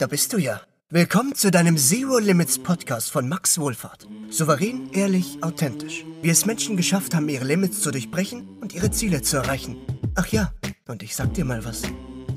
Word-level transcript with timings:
da 0.00 0.06
bist 0.06 0.32
du 0.32 0.38
ja. 0.38 0.62
Willkommen 0.88 1.34
zu 1.34 1.50
deinem 1.50 1.76
Zero 1.76 2.18
Limits 2.18 2.58
Podcast 2.58 3.10
von 3.10 3.28
Max 3.28 3.58
Wohlfahrt. 3.58 4.08
Souverän, 4.30 4.90
ehrlich, 4.92 5.38
authentisch. 5.42 6.04
Wie 6.22 6.30
es 6.30 6.46
Menschen 6.46 6.76
geschafft 6.76 7.14
haben, 7.14 7.28
ihre 7.28 7.44
Limits 7.44 7.82
zu 7.82 7.90
durchbrechen 7.90 8.48
und 8.60 8.74
ihre 8.74 8.90
Ziele 8.90 9.20
zu 9.20 9.36
erreichen. 9.36 9.76
Ach 10.14 10.26
ja, 10.28 10.52
und 10.88 11.02
ich 11.02 11.14
sag 11.14 11.34
dir 11.34 11.44
mal 11.44 11.64
was. 11.64 11.82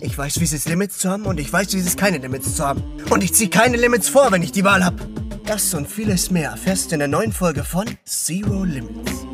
Ich 0.02 0.18
weiß, 0.18 0.42
wie 0.42 0.44
es 0.44 0.54
ist, 0.54 0.68
Limits 0.68 1.00
zu 1.00 1.10
haben 1.10 1.26
und 1.26 1.40
ich 1.40 1.52
weiß, 1.52 1.74
wie 1.74 1.80
es 1.80 1.88
ist, 1.88 1.98
keine 1.98 2.18
Limits 2.18 2.56
zu 2.56 2.68
haben. 2.68 2.84
Und 3.10 3.24
ich 3.24 3.34
zieh 3.34 3.50
keine 3.50 3.78
Limits 3.78 4.10
vor, 4.10 4.32
wenn 4.32 4.44
ich 4.44 4.52
die 4.52 4.66
Wahl 4.66 4.84
hab. 4.84 5.00
Das 5.46 5.74
und 5.74 5.88
vieles 5.88 6.32
mehr 6.32 6.52
erfährst 6.52 6.92
du 6.92 6.96
in 6.96 7.00
der 7.00 7.08
neuen 7.08 7.32
Folge 7.32 7.64
von 7.64 7.86
Zero 8.06 8.66
Limits. 8.66 9.33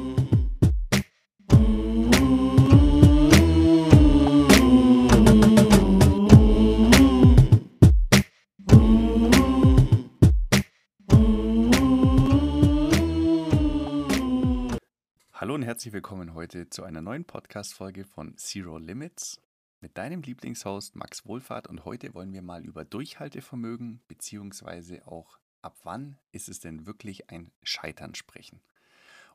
Herzlich 15.79 15.93
willkommen 15.93 16.33
heute 16.33 16.69
zu 16.69 16.83
einer 16.83 16.99
neuen 16.99 17.23
Podcast-Folge 17.23 18.03
von 18.03 18.35
Zero 18.35 18.79
Limits 18.79 19.41
mit 19.79 19.97
deinem 19.97 20.21
Lieblingshost 20.21 20.97
Max 20.97 21.25
Wohlfahrt 21.25 21.67
und 21.69 21.85
heute 21.85 22.13
wollen 22.13 22.33
wir 22.33 22.41
mal 22.41 22.65
über 22.65 22.83
Durchhaltevermögen 22.83 24.01
beziehungsweise 24.09 25.07
auch 25.07 25.39
ab 25.61 25.77
wann 25.83 26.19
ist 26.33 26.49
es 26.49 26.59
denn 26.59 26.85
wirklich 26.85 27.29
ein 27.29 27.53
Scheitern 27.63 28.13
sprechen. 28.13 28.61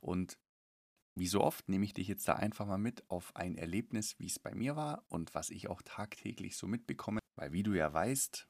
Und 0.02 0.38
wie 1.14 1.28
so 1.28 1.40
oft 1.40 1.66
nehme 1.70 1.86
ich 1.86 1.94
dich 1.94 2.08
jetzt 2.08 2.28
da 2.28 2.34
einfach 2.34 2.66
mal 2.66 2.76
mit 2.76 3.08
auf 3.08 3.34
ein 3.34 3.56
Erlebnis, 3.56 4.18
wie 4.18 4.26
es 4.26 4.38
bei 4.38 4.54
mir 4.54 4.76
war 4.76 5.02
und 5.08 5.34
was 5.34 5.48
ich 5.48 5.70
auch 5.70 5.80
tagtäglich 5.80 6.58
so 6.58 6.66
mitbekomme, 6.66 7.20
weil 7.36 7.52
wie 7.52 7.62
du 7.62 7.72
ja 7.72 7.90
weißt, 7.90 8.46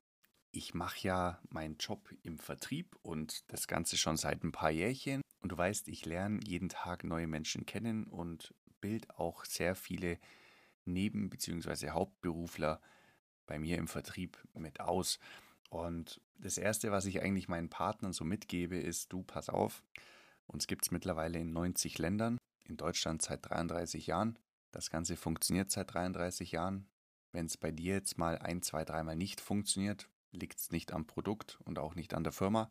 ich 0.55 0.73
mache 0.73 1.07
ja 1.07 1.41
meinen 1.49 1.77
Job 1.79 2.11
im 2.23 2.39
Vertrieb 2.39 2.97
und 3.03 3.51
das 3.53 3.67
Ganze 3.67 3.97
schon 3.97 4.17
seit 4.17 4.45
ein 4.45 4.53
paar 4.53 4.71
Jährchen 4.71 5.21
und 5.41 5.51
du 5.51 5.59
weißt, 5.59 5.89
ich 5.89 6.07
lerne 6.07 6.41
jeden 6.47 6.69
Tag 6.69 7.03
neue 7.05 7.27
Menschen 7.27 7.67
kennen 7.67 8.05
und 8.05 8.55
bild 8.81 9.11
auch 9.11 9.45
sehr 9.45 9.75
viele 9.75 10.19
Neben- 10.85 11.31
bzw. 11.31 11.91
Hauptberufler 11.91 12.81
bei 13.47 13.59
mir 13.59 13.79
im 13.79 13.89
Vertrieb 13.89 14.39
mit 14.55 14.81
aus. 14.81 15.19
Und 15.71 16.21
das 16.39 16.57
Erste, 16.57 16.93
was 16.93 17.07
ich 17.07 17.23
eigentlich 17.23 17.49
meinen 17.49 17.71
Partnern 17.71 18.13
so 18.13 18.25
mitgebe, 18.25 18.79
ist, 18.79 19.13
du, 19.13 19.23
pass 19.23 19.49
auf, 19.49 19.83
uns 20.47 20.67
gibt 20.67 20.85
es 20.85 20.91
mittlerweile 20.91 21.39
in 21.39 21.53
90 21.53 21.99
Ländern, 21.99 22.39
in 22.65 22.77
Deutschland 22.77 23.23
seit 23.23 23.49
33 23.49 24.07
Jahren. 24.07 24.39
Das 24.71 24.91
Ganze 24.91 25.17
funktioniert 25.17 25.71
seit 25.71 25.93
33 25.95 26.53
Jahren. 26.53 26.87
Wenn 27.33 27.47
es 27.47 27.57
bei 27.57 27.73
dir 27.73 27.95
jetzt 27.95 28.19
mal 28.19 28.39
ein, 28.39 28.63
zwei, 28.63 28.85
dreimal 28.85 29.17
nicht 29.17 29.41
funktioniert, 29.41 30.09
liegt 30.35 30.59
es 30.59 30.71
nicht 30.71 30.93
am 30.93 31.07
Produkt 31.07 31.59
und 31.65 31.79
auch 31.79 31.95
nicht 31.95 32.15
an 32.15 32.25
der 32.25 32.33
Firma, 32.33 32.71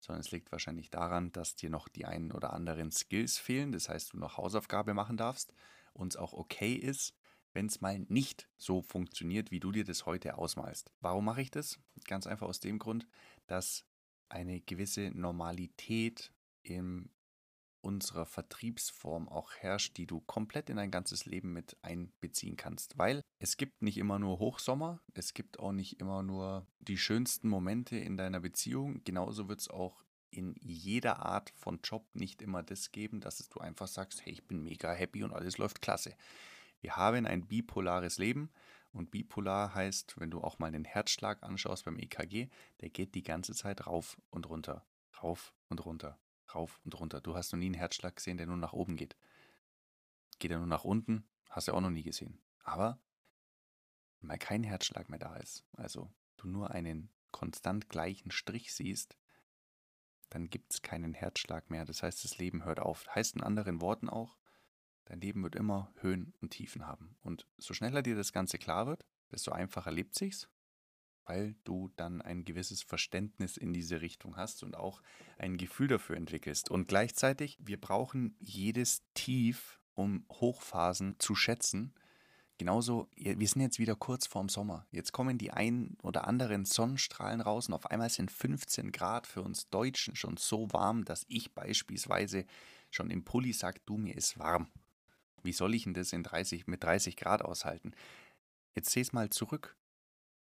sondern 0.00 0.20
es 0.20 0.30
liegt 0.30 0.52
wahrscheinlich 0.52 0.90
daran, 0.90 1.32
dass 1.32 1.54
dir 1.54 1.70
noch 1.70 1.88
die 1.88 2.06
einen 2.06 2.32
oder 2.32 2.52
anderen 2.52 2.90
Skills 2.90 3.38
fehlen. 3.38 3.72
Das 3.72 3.88
heißt, 3.88 4.12
du 4.12 4.18
noch 4.18 4.36
Hausaufgabe 4.36 4.94
machen 4.94 5.16
darfst 5.16 5.54
und 5.92 6.14
es 6.14 6.16
auch 6.16 6.32
okay 6.32 6.74
ist, 6.74 7.14
wenn 7.52 7.66
es 7.66 7.80
mal 7.80 7.98
nicht 8.08 8.48
so 8.58 8.82
funktioniert, 8.82 9.50
wie 9.50 9.60
du 9.60 9.72
dir 9.72 9.84
das 9.84 10.04
heute 10.04 10.36
ausmalst. 10.36 10.92
Warum 11.00 11.24
mache 11.24 11.40
ich 11.40 11.50
das? 11.50 11.80
Ganz 12.06 12.26
einfach 12.26 12.46
aus 12.46 12.60
dem 12.60 12.78
Grund, 12.78 13.06
dass 13.46 13.86
eine 14.28 14.60
gewisse 14.60 15.10
Normalität 15.10 16.32
in 16.62 17.10
unserer 17.80 18.26
Vertriebsform 18.26 19.28
auch 19.28 19.52
herrscht, 19.54 19.96
die 19.96 20.06
du 20.06 20.20
komplett 20.20 20.70
in 20.70 20.76
dein 20.76 20.90
ganzes 20.90 21.26
Leben 21.26 21.52
mit 21.52 21.76
einbeziehen 21.82 22.56
kannst. 22.56 22.98
Weil 22.98 23.22
es 23.38 23.56
gibt 23.56 23.82
nicht 23.82 23.98
immer 23.98 24.18
nur 24.18 24.38
Hochsommer, 24.38 25.00
es 25.14 25.34
gibt 25.34 25.58
auch 25.58 25.72
nicht 25.72 26.00
immer 26.00 26.22
nur 26.22 26.66
die 26.80 26.98
schönsten 26.98 27.48
Momente 27.48 27.96
in 27.96 28.16
deiner 28.16 28.40
Beziehung. 28.40 29.02
Genauso 29.04 29.48
wird 29.48 29.60
es 29.60 29.68
auch 29.68 30.04
in 30.30 30.54
jeder 30.60 31.24
Art 31.24 31.50
von 31.56 31.80
Job 31.82 32.06
nicht 32.14 32.42
immer 32.42 32.62
das 32.62 32.92
geben, 32.92 33.20
dass 33.20 33.48
du 33.48 33.60
einfach 33.60 33.88
sagst, 33.88 34.24
hey, 34.24 34.32
ich 34.32 34.46
bin 34.46 34.62
mega 34.62 34.92
happy 34.92 35.24
und 35.24 35.32
alles 35.32 35.58
läuft 35.58 35.80
klasse. 35.80 36.14
Wir 36.80 36.96
haben 36.96 37.26
ein 37.26 37.46
bipolares 37.46 38.18
Leben 38.18 38.50
und 38.92 39.10
bipolar 39.10 39.74
heißt, 39.74 40.18
wenn 40.18 40.30
du 40.30 40.40
auch 40.40 40.58
mal 40.58 40.72
den 40.72 40.84
Herzschlag 40.84 41.42
anschaust 41.42 41.84
beim 41.84 41.98
EKG, 41.98 42.48
der 42.80 42.90
geht 42.90 43.14
die 43.14 43.22
ganze 43.22 43.54
Zeit 43.54 43.86
rauf 43.86 44.16
und 44.30 44.48
runter, 44.48 44.86
rauf 45.22 45.52
und 45.68 45.84
runter, 45.84 46.18
rauf 46.54 46.80
und 46.84 46.98
runter. 46.98 47.20
Du 47.20 47.34
hast 47.36 47.52
noch 47.52 47.58
nie 47.58 47.66
einen 47.66 47.74
Herzschlag 47.74 48.16
gesehen, 48.16 48.36
der 48.36 48.46
nur 48.46 48.56
nach 48.56 48.72
oben 48.72 48.96
geht. 48.96 49.16
Geht 50.38 50.50
er 50.50 50.58
nur 50.58 50.66
nach 50.66 50.84
unten? 50.84 51.28
Hast 51.50 51.68
du 51.68 51.72
auch 51.72 51.80
noch 51.80 51.90
nie 51.90 52.02
gesehen. 52.02 52.40
Aber 52.64 53.00
mal 54.20 54.38
kein 54.38 54.62
Herzschlag 54.62 55.08
mehr 55.08 55.18
da 55.18 55.36
ist, 55.36 55.64
also 55.72 56.12
du 56.36 56.48
nur 56.48 56.70
einen 56.70 57.10
konstant 57.30 57.88
gleichen 57.88 58.30
Strich 58.30 58.74
siehst, 58.74 59.16
dann 60.30 60.50
gibt 60.50 60.72
es 60.72 60.82
keinen 60.82 61.14
Herzschlag 61.14 61.70
mehr. 61.70 61.84
Das 61.84 62.02
heißt, 62.02 62.24
das 62.24 62.38
Leben 62.38 62.64
hört 62.64 62.80
auf. 62.80 63.06
Heißt 63.14 63.36
in 63.36 63.42
anderen 63.42 63.80
Worten 63.80 64.08
auch, 64.08 64.36
dein 65.04 65.20
Leben 65.20 65.42
wird 65.42 65.54
immer 65.54 65.92
Höhen 66.00 66.34
und 66.40 66.50
Tiefen 66.50 66.86
haben. 66.86 67.16
Und 67.22 67.46
so 67.58 67.74
schneller 67.74 68.02
dir 68.02 68.16
das 68.16 68.32
Ganze 68.32 68.58
klar 68.58 68.86
wird, 68.86 69.06
desto 69.30 69.52
einfacher 69.52 69.92
lebt 69.92 70.14
sich's, 70.14 70.48
weil 71.26 71.56
du 71.64 71.90
dann 71.96 72.22
ein 72.22 72.44
gewisses 72.44 72.82
Verständnis 72.82 73.56
in 73.56 73.72
diese 73.72 74.00
Richtung 74.00 74.36
hast 74.36 74.62
und 74.62 74.76
auch 74.76 75.02
ein 75.38 75.56
Gefühl 75.56 75.88
dafür 75.88 76.16
entwickelst. 76.16 76.70
Und 76.70 76.88
gleichzeitig, 76.88 77.58
wir 77.60 77.80
brauchen 77.80 78.36
jedes 78.40 79.02
Tief, 79.14 79.80
um 79.94 80.24
Hochphasen 80.30 81.16
zu 81.18 81.34
schätzen. 81.34 81.92
Genauso, 82.58 83.10
wir 83.16 83.48
sind 83.48 83.60
jetzt 83.60 83.78
wieder 83.78 83.96
kurz 83.96 84.26
vorm 84.26 84.48
Sommer. 84.48 84.86
Jetzt 84.90 85.12
kommen 85.12 85.36
die 85.36 85.50
ein 85.50 85.98
oder 86.02 86.26
anderen 86.26 86.64
Sonnenstrahlen 86.64 87.42
raus 87.42 87.68
und 87.68 87.74
auf 87.74 87.90
einmal 87.90 88.08
sind 88.08 88.30
15 88.30 88.92
Grad 88.92 89.26
für 89.26 89.42
uns 89.42 89.68
Deutschen 89.68 90.16
schon 90.16 90.38
so 90.38 90.72
warm, 90.72 91.04
dass 91.04 91.26
ich 91.28 91.52
beispielsweise 91.52 92.46
schon 92.90 93.10
im 93.10 93.24
Pulli 93.24 93.52
sage, 93.52 93.80
du, 93.84 93.98
mir 93.98 94.16
ist 94.16 94.38
warm. 94.38 94.68
Wie 95.42 95.52
soll 95.52 95.74
ich 95.74 95.84
denn 95.84 95.94
das 95.94 96.12
in 96.12 96.22
30, 96.22 96.66
mit 96.66 96.82
30 96.82 97.16
Grad 97.16 97.42
aushalten? 97.42 97.92
Jetzt 98.74 98.90
seh 98.90 99.00
es 99.00 99.12
mal 99.12 99.28
zurück. 99.28 99.76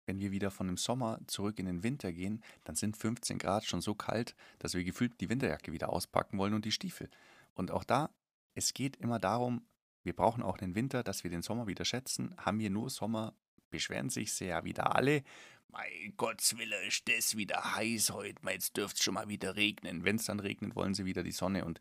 Wenn 0.05 0.19
wir 0.19 0.31
wieder 0.31 0.51
von 0.51 0.67
dem 0.67 0.77
Sommer 0.77 1.19
zurück 1.27 1.59
in 1.59 1.65
den 1.65 1.83
Winter 1.83 2.11
gehen, 2.11 2.43
dann 2.63 2.75
sind 2.75 2.97
15 2.97 3.37
Grad 3.37 3.65
schon 3.65 3.81
so 3.81 3.95
kalt, 3.95 4.35
dass 4.59 4.73
wir 4.73 4.83
gefühlt 4.83 5.19
die 5.21 5.29
Winterjacke 5.29 5.71
wieder 5.71 5.89
auspacken 5.89 6.37
wollen 6.37 6.53
und 6.53 6.65
die 6.65 6.71
Stiefel. 6.71 7.09
Und 7.53 7.71
auch 7.71 7.83
da, 7.83 8.09
es 8.53 8.73
geht 8.73 8.97
immer 8.97 9.19
darum, 9.19 9.65
wir 10.03 10.13
brauchen 10.13 10.43
auch 10.43 10.57
den 10.57 10.75
Winter, 10.75 11.03
dass 11.03 11.23
wir 11.23 11.31
den 11.31 11.41
Sommer 11.41 11.67
wieder 11.67 11.85
schätzen. 11.85 12.35
Haben 12.37 12.59
wir 12.59 12.69
nur 12.69 12.89
Sommer, 12.89 13.33
beschweren 13.69 14.09
sich 14.09 14.33
sehr 14.33 14.65
wieder 14.65 14.95
alle. 14.95 15.23
Mein 15.69 16.13
Gott, 16.17 16.41
Wille, 16.57 16.85
ist 16.85 17.07
das 17.09 17.35
wieder 17.35 17.75
heiß 17.75 18.11
heute, 18.11 18.39
jetzt 18.51 18.77
dürfte 18.77 18.97
es 18.97 19.03
schon 19.03 19.15
mal 19.15 19.29
wieder 19.29 19.55
regnen. 19.55 20.03
Wenn 20.03 20.17
es 20.17 20.25
dann 20.25 20.39
regnet, 20.39 20.75
wollen 20.75 20.93
sie 20.93 21.05
wieder 21.05 21.23
die 21.23 21.31
Sonne. 21.31 21.65
Und 21.65 21.79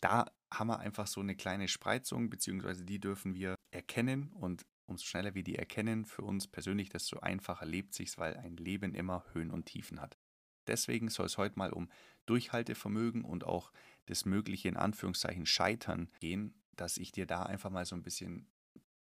da 0.00 0.26
haben 0.52 0.68
wir 0.68 0.80
einfach 0.80 1.06
so 1.06 1.20
eine 1.20 1.36
kleine 1.36 1.68
Spreizung, 1.68 2.30
beziehungsweise 2.30 2.84
die 2.84 2.98
dürfen 2.98 3.34
wir 3.34 3.54
erkennen 3.70 4.32
und 4.32 4.66
umso 4.90 5.04
schneller 5.06 5.34
wir 5.34 5.44
die 5.44 5.56
erkennen, 5.56 6.04
für 6.04 6.22
uns 6.22 6.46
persönlich, 6.46 6.90
desto 6.90 7.20
einfacher 7.20 7.64
lebt 7.64 7.94
sich's, 7.94 8.18
weil 8.18 8.36
ein 8.36 8.56
Leben 8.56 8.94
immer 8.94 9.24
Höhen 9.32 9.50
und 9.50 9.66
Tiefen 9.66 10.00
hat. 10.00 10.18
Deswegen 10.66 11.08
soll 11.08 11.26
es 11.26 11.38
heute 11.38 11.58
mal 11.58 11.72
um 11.72 11.88
Durchhaltevermögen 12.26 13.24
und 13.24 13.44
auch 13.44 13.72
das 14.06 14.24
mögliche 14.24 14.68
in 14.68 14.76
Anführungszeichen 14.76 15.46
Scheitern 15.46 16.10
gehen, 16.20 16.54
dass 16.76 16.96
ich 16.96 17.12
dir 17.12 17.26
da 17.26 17.44
einfach 17.44 17.70
mal 17.70 17.86
so 17.86 17.96
ein 17.96 18.02
bisschen 18.02 18.50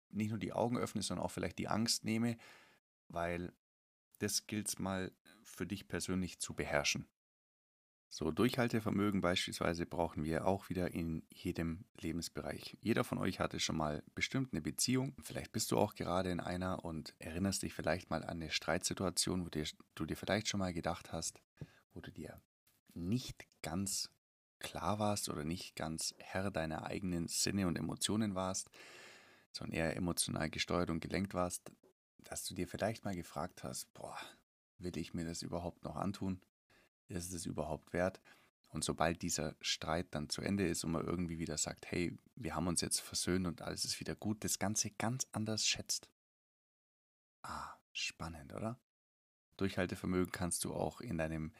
nicht 0.09 0.29
nur 0.29 0.39
die 0.39 0.53
Augen 0.53 0.77
öffne, 0.77 1.01
sondern 1.01 1.25
auch 1.25 1.31
vielleicht 1.31 1.57
die 1.59 1.67
Angst 1.67 2.03
nehme, 2.03 2.37
weil 3.07 3.53
das 4.19 4.47
gilt 4.47 4.67
es 4.67 4.79
mal 4.79 5.11
für 5.43 5.65
dich 5.65 5.87
persönlich 5.87 6.39
zu 6.39 6.53
beherrschen. 6.53 7.07
So, 8.11 8.31
Durchhaltevermögen 8.31 9.21
beispielsweise 9.21 9.85
brauchen 9.85 10.23
wir 10.23 10.47
auch 10.47 10.69
wieder 10.69 10.91
in 10.91 11.23
jedem 11.31 11.85
Lebensbereich. 11.99 12.75
Jeder 12.81 13.03
von 13.03 13.19
euch 13.19 13.39
hatte 13.39 13.59
schon 13.59 13.77
mal 13.77 14.03
bestimmt 14.15 14.51
eine 14.51 14.63
Beziehung. 14.63 15.15
Vielleicht 15.21 15.51
bist 15.51 15.71
du 15.71 15.77
auch 15.77 15.93
gerade 15.93 16.31
in 16.31 16.39
einer 16.39 16.83
und 16.83 17.13
erinnerst 17.19 17.61
dich 17.61 17.75
vielleicht 17.75 18.09
mal 18.09 18.23
an 18.23 18.41
eine 18.41 18.49
Streitsituation, 18.49 19.45
wo 19.45 19.49
dir, 19.49 19.65
du 19.93 20.07
dir 20.07 20.17
vielleicht 20.17 20.47
schon 20.47 20.59
mal 20.59 20.73
gedacht 20.73 21.11
hast, 21.11 21.39
wo 21.93 22.01
du 22.01 22.11
dir 22.11 22.41
nicht 22.95 23.45
ganz 23.61 24.09
klar 24.57 24.97
warst 24.97 25.29
oder 25.29 25.45
nicht 25.45 25.75
ganz 25.75 26.15
Herr 26.17 26.49
deiner 26.49 26.87
eigenen 26.87 27.27
Sinne 27.27 27.67
und 27.67 27.77
Emotionen 27.77 28.33
warst, 28.33 28.71
sondern 29.51 29.77
eher 29.77 29.95
emotional 29.95 30.49
gesteuert 30.49 30.89
und 30.89 30.99
gelenkt 30.99 31.35
warst, 31.35 31.71
dass 32.17 32.43
du 32.43 32.55
dir 32.55 32.67
vielleicht 32.67 33.05
mal 33.05 33.15
gefragt 33.15 33.63
hast, 33.63 33.93
boah, 33.93 34.17
will 34.79 34.97
ich 34.97 35.13
mir 35.13 35.25
das 35.25 35.43
überhaupt 35.43 35.83
noch 35.83 35.95
antun? 35.95 36.41
Ist 37.17 37.33
es 37.33 37.45
überhaupt 37.45 37.93
wert? 37.93 38.19
Und 38.69 38.83
sobald 38.83 39.21
dieser 39.23 39.55
Streit 39.61 40.13
dann 40.13 40.29
zu 40.29 40.41
Ende 40.41 40.67
ist 40.67 40.83
und 40.83 40.91
man 40.91 41.05
irgendwie 41.05 41.39
wieder 41.39 41.57
sagt, 41.57 41.91
hey, 41.91 42.17
wir 42.35 42.55
haben 42.55 42.67
uns 42.67 42.81
jetzt 42.81 42.99
versöhnt 42.99 43.47
und 43.47 43.61
alles 43.61 43.83
ist 43.83 43.99
wieder 43.99 44.15
gut, 44.15 44.43
das 44.43 44.59
Ganze 44.59 44.91
ganz 44.91 45.27
anders 45.31 45.65
schätzt. 45.65 46.07
Ah, 47.41 47.73
spannend, 47.93 48.53
oder? 48.53 48.79
Durchhaltevermögen 49.57 50.31
kannst 50.31 50.63
du 50.65 50.73
auch 50.73 51.01
in 51.01 51.17
deinem 51.17 51.51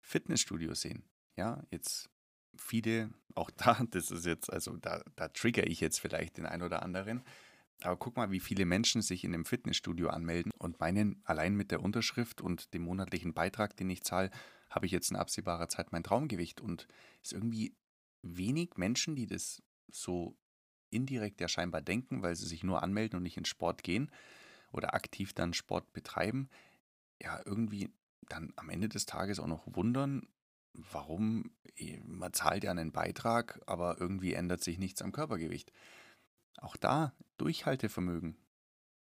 Fitnessstudio 0.00 0.74
sehen. 0.74 1.04
Ja, 1.36 1.62
jetzt 1.70 2.08
viele, 2.56 3.10
auch 3.34 3.50
da, 3.50 3.84
das 3.90 4.10
ist 4.10 4.24
jetzt, 4.24 4.50
also 4.50 4.76
da, 4.78 5.02
da 5.14 5.28
trigger 5.28 5.66
ich 5.66 5.80
jetzt 5.80 6.00
vielleicht 6.00 6.38
den 6.38 6.46
einen 6.46 6.62
oder 6.62 6.82
anderen, 6.82 7.22
Aber 7.82 7.96
guck 7.98 8.16
mal, 8.16 8.30
wie 8.30 8.40
viele 8.40 8.64
Menschen 8.64 9.02
sich 9.02 9.24
in 9.24 9.34
einem 9.34 9.44
Fitnessstudio 9.44 10.08
anmelden 10.08 10.52
und 10.58 10.80
meinen, 10.80 11.20
allein 11.24 11.54
mit 11.54 11.70
der 11.70 11.82
Unterschrift 11.82 12.40
und 12.40 12.72
dem 12.72 12.82
monatlichen 12.82 13.34
Beitrag, 13.34 13.76
den 13.76 13.90
ich 13.90 14.02
zahle, 14.02 14.30
habe 14.76 14.86
ich 14.86 14.92
jetzt 14.92 15.10
in 15.10 15.16
absehbarer 15.16 15.68
Zeit 15.68 15.90
mein 15.90 16.04
Traumgewicht. 16.04 16.60
Und 16.60 16.86
es 17.22 17.28
ist 17.28 17.32
irgendwie 17.32 17.74
wenig 18.22 18.76
Menschen, 18.76 19.16
die 19.16 19.26
das 19.26 19.62
so 19.90 20.36
indirekt 20.90 21.40
ja 21.40 21.48
scheinbar 21.48 21.80
denken, 21.80 22.22
weil 22.22 22.36
sie 22.36 22.46
sich 22.46 22.62
nur 22.62 22.82
anmelden 22.82 23.16
und 23.16 23.22
nicht 23.22 23.38
in 23.38 23.46
Sport 23.46 23.82
gehen 23.82 24.12
oder 24.72 24.94
aktiv 24.94 25.32
dann 25.32 25.54
Sport 25.54 25.92
betreiben, 25.94 26.50
ja, 27.20 27.40
irgendwie 27.46 27.90
dann 28.28 28.52
am 28.56 28.68
Ende 28.68 28.88
des 28.88 29.06
Tages 29.06 29.40
auch 29.40 29.46
noch 29.46 29.62
wundern, 29.66 30.28
warum 30.74 31.50
eh, 31.76 31.98
man 32.04 32.34
zahlt 32.34 32.64
ja 32.64 32.70
einen 32.70 32.92
Beitrag, 32.92 33.62
aber 33.66 33.98
irgendwie 33.98 34.34
ändert 34.34 34.62
sich 34.62 34.78
nichts 34.78 35.00
am 35.00 35.12
Körpergewicht. 35.12 35.72
Auch 36.58 36.76
da 36.76 37.14
Durchhaltevermögen. 37.38 38.36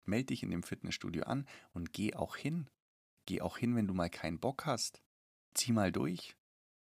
Meld 0.04 0.30
dich 0.30 0.44
in 0.44 0.50
dem 0.50 0.62
Fitnessstudio 0.62 1.24
an 1.24 1.46
und 1.72 1.92
geh 1.92 2.14
auch 2.14 2.36
hin. 2.36 2.70
Geh 3.26 3.40
auch 3.40 3.58
hin, 3.58 3.74
wenn 3.74 3.88
du 3.88 3.94
mal 3.94 4.08
keinen 4.08 4.38
Bock 4.38 4.64
hast. 4.64 5.02
Zieh 5.54 5.72
mal 5.72 5.92
durch. 5.92 6.36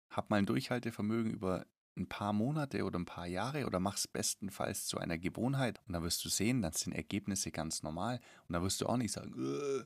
Hab 0.10 0.30
mal 0.30 0.38
ein 0.38 0.46
Durchhaltevermögen 0.46 1.32
über 1.32 1.66
ein 1.96 2.08
paar 2.08 2.34
Monate 2.34 2.84
oder 2.84 3.00
ein 3.00 3.06
paar 3.06 3.28
Jahre 3.28 3.66
oder 3.66 3.80
mach 3.80 3.98
es 3.98 4.08
bestenfalls 4.08 4.88
zu 4.88 4.98
einer 4.98 5.18
Gewohnheit. 5.18 5.80
Und 5.88 5.94
dann 5.94 6.04
wirst 6.04 6.24
du 6.26 6.30
sehen, 6.30 6.62
dann 6.62 6.74
sind 6.74 6.94
Ergebnisse 6.94 7.52
ganz 7.52 7.84
normal. 7.84 8.20
Und 8.48 8.54
da 8.54 8.62
wirst 8.62 8.82
du 8.82 8.88
auch 8.88 8.98
nicht 8.98 9.12
sagen, 9.12 9.34
äh, 9.38 9.84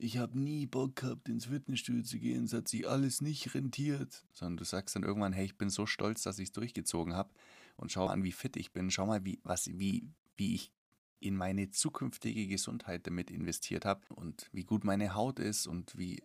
ich 0.00 0.18
habe 0.18 0.38
nie 0.38 0.66
Bock 0.66 0.96
gehabt, 0.96 1.28
ins 1.28 1.46
Fitnessstudio 1.46 2.02
zu 2.02 2.18
gehen, 2.18 2.44
es 2.44 2.52
hat 2.52 2.68
sich 2.68 2.88
alles 2.88 3.20
nicht 3.20 3.54
rentiert. 3.54 4.24
Sondern 4.32 4.56
du 4.58 4.64
sagst 4.64 4.94
dann 4.96 5.02
irgendwann, 5.02 5.32
hey, 5.32 5.44
ich 5.44 5.58
bin 5.58 5.70
so 5.70 5.86
stolz, 5.86 6.22
dass 6.22 6.38
ich 6.38 6.48
es 6.48 6.52
durchgezogen 6.52 7.14
habe 7.14 7.34
und 7.76 7.92
schau 7.92 8.06
an, 8.06 8.22
wie 8.22 8.32
fit 8.32 8.56
ich 8.56 8.72
bin. 8.72 8.90
Schau 8.90 9.06
mal, 9.06 9.24
wie, 9.24 9.40
was, 9.42 9.66
wie, 9.66 10.08
wie 10.36 10.54
ich 10.54 10.72
in 11.20 11.36
meine 11.36 11.70
zukünftige 11.70 12.46
Gesundheit 12.46 13.06
damit 13.06 13.30
investiert 13.30 13.84
habe 13.84 14.02
und 14.14 14.48
wie 14.52 14.64
gut 14.64 14.84
meine 14.84 15.14
Haut 15.14 15.40
ist 15.40 15.66
und 15.66 15.98
wie 15.98 16.22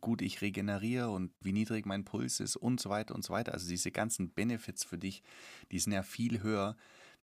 gut 0.00 0.22
ich 0.22 0.40
regeneriere 0.40 1.10
und 1.10 1.32
wie 1.40 1.52
niedrig 1.52 1.86
mein 1.86 2.04
Puls 2.04 2.40
ist 2.40 2.56
und 2.56 2.80
so 2.80 2.90
weiter 2.90 3.14
und 3.14 3.24
so 3.24 3.32
weiter. 3.32 3.52
Also 3.52 3.68
diese 3.68 3.90
ganzen 3.90 4.30
Benefits 4.30 4.84
für 4.84 4.98
dich, 4.98 5.22
die 5.72 5.78
sind 5.78 5.92
ja 5.92 6.02
viel 6.02 6.42
höher, 6.42 6.76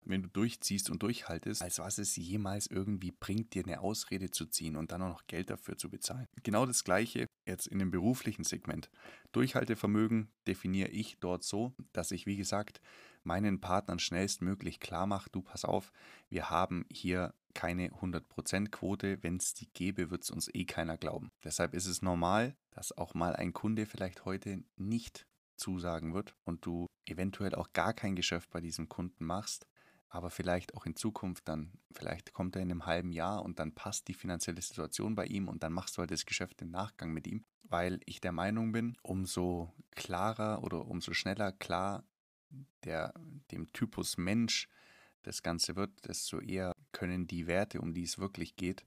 wenn 0.06 0.24
du 0.24 0.30
durchziehst 0.30 0.90
und 0.90 1.02
durchhaltest, 1.02 1.62
als 1.62 1.80
was 1.80 1.98
es 1.98 2.16
jemals 2.16 2.68
irgendwie 2.68 3.12
bringt, 3.12 3.54
dir 3.54 3.64
eine 3.64 3.80
Ausrede 3.80 4.32
zu 4.32 4.46
ziehen 4.46 4.76
und 4.76 4.92
dann 4.92 5.02
auch 5.02 5.10
noch 5.10 5.28
Geld 5.28 5.50
dafür 5.50 5.78
zu 5.78 5.90
bezahlen. 5.90 6.28
Genau 6.44 6.66
das 6.66 6.84
gleiche 6.84 7.28
jetzt 7.46 7.68
in 7.68 7.80
dem 7.80 7.92
beruflichen 7.92 8.44
Segment. 8.44 8.90
Durchhaltevermögen 9.32 10.30
definiere 10.48 10.90
ich 10.90 11.18
dort 11.20 11.44
so, 11.44 11.74
dass 11.94 12.12
ich, 12.12 12.26
wie 12.26 12.38
gesagt, 12.38 12.82
meinen 13.24 13.62
Partnern 13.62 14.00
schnellstmöglich 14.00 14.80
klar 14.80 15.08
mache, 15.08 15.30
du 15.30 15.42
pass 15.42 15.64
auf, 15.64 15.92
wir 16.30 16.50
haben 16.50 16.86
hier 16.92 17.34
keine 17.54 17.90
100% 17.90 18.70
Quote, 18.70 19.22
wenn 19.24 19.38
es 19.38 19.54
die 19.54 19.72
gäbe, 19.74 20.10
wird 20.10 20.24
es 20.24 20.32
uns 20.32 20.50
eh 20.54 20.66
keiner 20.66 20.98
glauben. 20.98 21.30
Deshalb 21.44 21.74
ist 21.74 21.86
es 21.86 22.02
normal, 22.02 22.56
dass 22.72 22.98
auch 22.98 23.14
mal 23.14 23.36
ein 23.36 23.54
Kunde 23.54 23.86
vielleicht 23.86 24.26
heute 24.26 24.64
nicht 24.76 25.28
zusagen 25.56 26.14
wird 26.14 26.36
und 26.44 26.66
du 26.66 26.88
eventuell 27.06 27.56
auch 27.56 27.74
gar 27.74 27.94
kein 27.94 28.16
Geschäft 28.16 28.50
bei 28.50 28.62
diesem 28.62 28.90
Kunden 28.90 29.26
machst, 29.26 29.68
aber 30.10 30.30
vielleicht 30.30 30.76
auch 30.76 30.86
in 30.86 30.96
Zukunft 30.96 31.48
dann, 31.48 31.72
vielleicht 31.92 32.34
kommt 32.34 32.56
er 32.56 32.62
in 32.62 32.72
einem 32.72 32.86
halben 32.86 33.12
Jahr 33.12 33.44
und 33.44 33.60
dann 33.60 33.74
passt 33.74 34.08
die 34.08 34.14
finanzielle 34.14 34.62
Situation 34.62 35.16
bei 35.16 35.26
ihm 35.26 35.48
und 35.48 35.64
dann 35.64 35.74
machst 35.74 35.98
du 35.98 36.00
halt 36.00 36.12
das 36.12 36.26
Geschäft 36.26 36.62
im 36.62 36.70
Nachgang 36.70 37.12
mit 37.12 37.28
ihm, 37.28 37.44
weil 37.64 38.00
ich 38.06 38.22
der 38.22 38.32
Meinung 38.32 38.72
bin, 38.72 38.96
umso 39.02 39.74
klarer 39.92 40.64
oder 40.64 40.86
umso 40.86 41.14
schneller 41.14 41.52
klar 41.52 42.04
der, 42.84 43.14
dem 43.52 43.72
Typus 43.74 44.18
Mensch 44.18 44.68
das 45.24 45.42
Ganze 45.42 45.76
wird, 45.76 46.08
desto 46.08 46.40
eher 46.40 46.74
können 46.94 47.28
die 47.28 47.48
Werte, 47.48 47.82
um 47.82 47.94
die 47.94 48.04
es 48.04 48.18
wirklich 48.18 48.56
geht, 48.56 48.86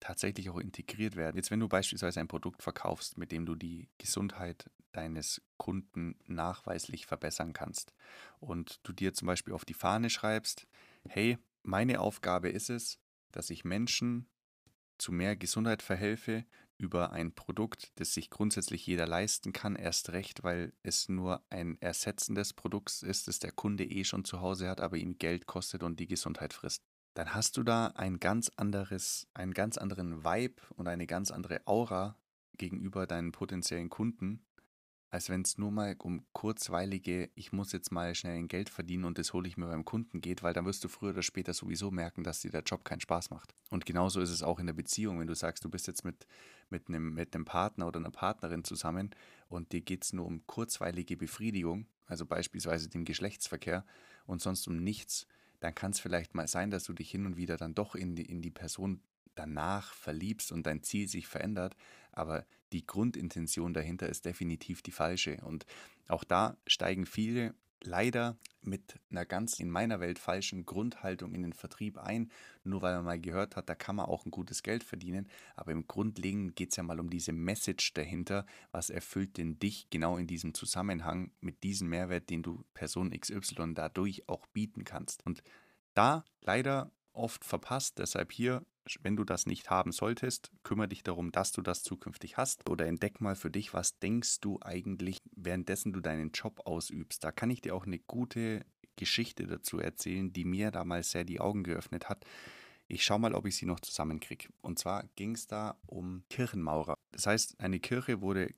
tatsächlich 0.00 0.50
auch 0.50 0.58
integriert 0.58 1.16
werden. 1.16 1.36
Jetzt, 1.36 1.50
wenn 1.50 1.60
du 1.60 1.68
beispielsweise 1.68 2.20
ein 2.20 2.28
Produkt 2.28 2.62
verkaufst, 2.62 3.18
mit 3.18 3.32
dem 3.32 3.46
du 3.46 3.54
die 3.54 3.88
Gesundheit 3.98 4.70
deines 4.92 5.42
Kunden 5.56 6.16
nachweislich 6.26 7.06
verbessern 7.06 7.52
kannst 7.52 7.92
und 8.38 8.80
du 8.82 8.92
dir 8.92 9.14
zum 9.14 9.26
Beispiel 9.26 9.54
auf 9.54 9.64
die 9.64 9.74
Fahne 9.74 10.10
schreibst, 10.10 10.66
hey, 11.08 11.38
meine 11.62 12.00
Aufgabe 12.00 12.48
ist 12.48 12.70
es, 12.70 12.98
dass 13.32 13.50
ich 13.50 13.64
Menschen 13.64 14.28
zu 14.98 15.12
mehr 15.12 15.36
Gesundheit 15.36 15.82
verhelfe 15.82 16.44
über 16.78 17.12
ein 17.12 17.34
Produkt, 17.34 17.92
das 17.96 18.14
sich 18.14 18.30
grundsätzlich 18.30 18.86
jeder 18.86 19.06
leisten 19.06 19.52
kann, 19.52 19.76
erst 19.76 20.10
recht, 20.10 20.42
weil 20.42 20.72
es 20.82 21.08
nur 21.08 21.42
ein 21.50 21.80
Ersetzen 21.80 22.34
des 22.34 22.52
Produkts 22.52 23.02
ist, 23.02 23.28
das 23.28 23.38
der 23.38 23.52
Kunde 23.52 23.84
eh 23.84 24.04
schon 24.04 24.24
zu 24.24 24.40
Hause 24.40 24.68
hat, 24.68 24.80
aber 24.80 24.96
ihm 24.96 25.18
Geld 25.18 25.46
kostet 25.46 25.82
und 25.82 26.00
die 26.00 26.06
Gesundheit 26.06 26.52
frisst. 26.52 26.82
Dann 27.16 27.34
hast 27.34 27.56
du 27.56 27.62
da 27.62 27.86
ein 27.94 28.20
ganz 28.20 28.50
anderes, 28.56 29.26
einen 29.32 29.54
ganz 29.54 29.78
anderen 29.78 30.22
Vibe 30.22 30.60
und 30.76 30.86
eine 30.86 31.06
ganz 31.06 31.30
andere 31.30 31.66
Aura 31.66 32.18
gegenüber 32.58 33.06
deinen 33.06 33.32
potenziellen 33.32 33.88
Kunden, 33.88 34.44
als 35.08 35.30
wenn 35.30 35.40
es 35.40 35.56
nur 35.56 35.70
mal 35.70 35.96
um 35.98 36.26
kurzweilige, 36.34 37.30
ich 37.34 37.52
muss 37.52 37.72
jetzt 37.72 37.90
mal 37.90 38.14
schnell 38.14 38.36
ein 38.36 38.48
Geld 38.48 38.68
verdienen 38.68 39.06
und 39.06 39.16
das 39.16 39.32
hole 39.32 39.48
ich 39.48 39.56
mir 39.56 39.66
beim 39.66 39.86
Kunden 39.86 40.20
geht, 40.20 40.42
weil 40.42 40.52
dann 40.52 40.66
wirst 40.66 40.84
du 40.84 40.88
früher 40.88 41.12
oder 41.12 41.22
später 41.22 41.54
sowieso 41.54 41.90
merken, 41.90 42.22
dass 42.22 42.40
dir 42.40 42.50
der 42.50 42.64
Job 42.64 42.84
keinen 42.84 43.00
Spaß 43.00 43.30
macht. 43.30 43.54
Und 43.70 43.86
genauso 43.86 44.20
ist 44.20 44.28
es 44.28 44.42
auch 44.42 44.58
in 44.58 44.66
der 44.66 44.74
Beziehung, 44.74 45.18
wenn 45.18 45.26
du 45.26 45.34
sagst, 45.34 45.64
du 45.64 45.70
bist 45.70 45.86
jetzt 45.86 46.04
mit, 46.04 46.26
mit, 46.68 46.88
einem, 46.88 47.14
mit 47.14 47.34
einem 47.34 47.46
Partner 47.46 47.86
oder 47.86 47.98
einer 47.98 48.10
Partnerin 48.10 48.62
zusammen 48.62 49.08
und 49.48 49.72
dir 49.72 49.80
geht 49.80 50.04
es 50.04 50.12
nur 50.12 50.26
um 50.26 50.46
kurzweilige 50.46 51.16
Befriedigung, 51.16 51.86
also 52.04 52.26
beispielsweise 52.26 52.90
den 52.90 53.06
Geschlechtsverkehr 53.06 53.86
und 54.26 54.42
sonst 54.42 54.68
um 54.68 54.76
nichts, 54.76 55.26
dann 55.60 55.74
kann 55.74 55.92
es 55.92 56.00
vielleicht 56.00 56.34
mal 56.34 56.48
sein, 56.48 56.70
dass 56.70 56.84
du 56.84 56.92
dich 56.92 57.10
hin 57.10 57.26
und 57.26 57.36
wieder 57.36 57.56
dann 57.56 57.74
doch 57.74 57.94
in 57.94 58.14
die, 58.14 58.24
in 58.24 58.42
die 58.42 58.50
Person 58.50 59.00
danach 59.34 59.92
verliebst 59.94 60.52
und 60.52 60.66
dein 60.66 60.82
Ziel 60.82 61.08
sich 61.08 61.26
verändert, 61.26 61.76
aber 62.12 62.46
die 62.72 62.86
Grundintention 62.86 63.74
dahinter 63.74 64.08
ist 64.08 64.24
definitiv 64.24 64.82
die 64.82 64.92
falsche. 64.92 65.36
Und 65.44 65.66
auch 66.08 66.24
da 66.24 66.56
steigen 66.66 67.06
viele 67.06 67.54
leider 67.82 68.36
mit 68.66 68.98
einer 69.10 69.24
ganz 69.24 69.58
in 69.60 69.70
meiner 69.70 70.00
Welt 70.00 70.18
falschen 70.18 70.66
Grundhaltung 70.66 71.34
in 71.34 71.42
den 71.42 71.52
Vertrieb 71.52 71.98
ein, 71.98 72.30
nur 72.64 72.82
weil 72.82 72.96
man 72.96 73.04
mal 73.04 73.20
gehört 73.20 73.56
hat, 73.56 73.68
da 73.68 73.74
kann 73.74 73.96
man 73.96 74.06
auch 74.06 74.26
ein 74.26 74.30
gutes 74.30 74.62
Geld 74.62 74.84
verdienen. 74.84 75.28
Aber 75.54 75.72
im 75.72 75.86
Grundlegenden 75.86 76.54
geht 76.54 76.70
es 76.70 76.76
ja 76.76 76.82
mal 76.82 77.00
um 77.00 77.10
diese 77.10 77.32
Message 77.32 77.94
dahinter, 77.94 78.46
was 78.72 78.90
erfüllt 78.90 79.38
denn 79.38 79.58
dich 79.58 79.88
genau 79.90 80.16
in 80.16 80.26
diesem 80.26 80.54
Zusammenhang 80.54 81.30
mit 81.40 81.62
diesem 81.62 81.88
Mehrwert, 81.88 82.30
den 82.30 82.42
du 82.42 82.64
Person 82.74 83.10
XY 83.10 83.74
dadurch 83.74 84.28
auch 84.28 84.46
bieten 84.46 84.84
kannst. 84.84 85.24
Und 85.24 85.42
da 85.94 86.24
leider 86.42 86.90
oft 87.12 87.44
verpasst, 87.44 87.98
deshalb 87.98 88.32
hier 88.32 88.64
wenn 89.02 89.16
du 89.16 89.24
das 89.24 89.46
nicht 89.46 89.70
haben 89.70 89.92
solltest, 89.92 90.50
kümmere 90.62 90.88
dich 90.88 91.02
darum, 91.02 91.32
dass 91.32 91.52
du 91.52 91.62
das 91.62 91.82
zukünftig 91.82 92.36
hast. 92.36 92.68
Oder 92.68 92.86
entdeck 92.86 93.20
mal 93.20 93.36
für 93.36 93.50
dich, 93.50 93.74
was 93.74 93.98
denkst 93.98 94.40
du 94.40 94.58
eigentlich, 94.62 95.20
währenddessen 95.34 95.92
du 95.92 96.00
deinen 96.00 96.30
Job 96.32 96.60
ausübst. 96.64 97.22
Da 97.24 97.32
kann 97.32 97.50
ich 97.50 97.60
dir 97.60 97.74
auch 97.74 97.86
eine 97.86 97.98
gute 97.98 98.64
Geschichte 98.96 99.46
dazu 99.46 99.78
erzählen, 99.78 100.32
die 100.32 100.44
mir 100.44 100.70
damals 100.70 101.10
sehr 101.10 101.24
die 101.24 101.40
Augen 101.40 101.64
geöffnet 101.64 102.08
hat. 102.08 102.24
Ich 102.88 103.04
schaue 103.04 103.18
mal, 103.18 103.34
ob 103.34 103.46
ich 103.46 103.56
sie 103.56 103.66
noch 103.66 103.80
zusammenkriege. 103.80 104.48
Und 104.62 104.78
zwar 104.78 105.04
ging 105.16 105.34
es 105.34 105.46
da 105.46 105.76
um 105.86 106.22
Kirchenmaurer. 106.30 106.94
Das 107.10 107.26
heißt, 107.26 107.60
eine 107.60 107.80
Kirche 107.80 108.20
wurde 108.20 108.54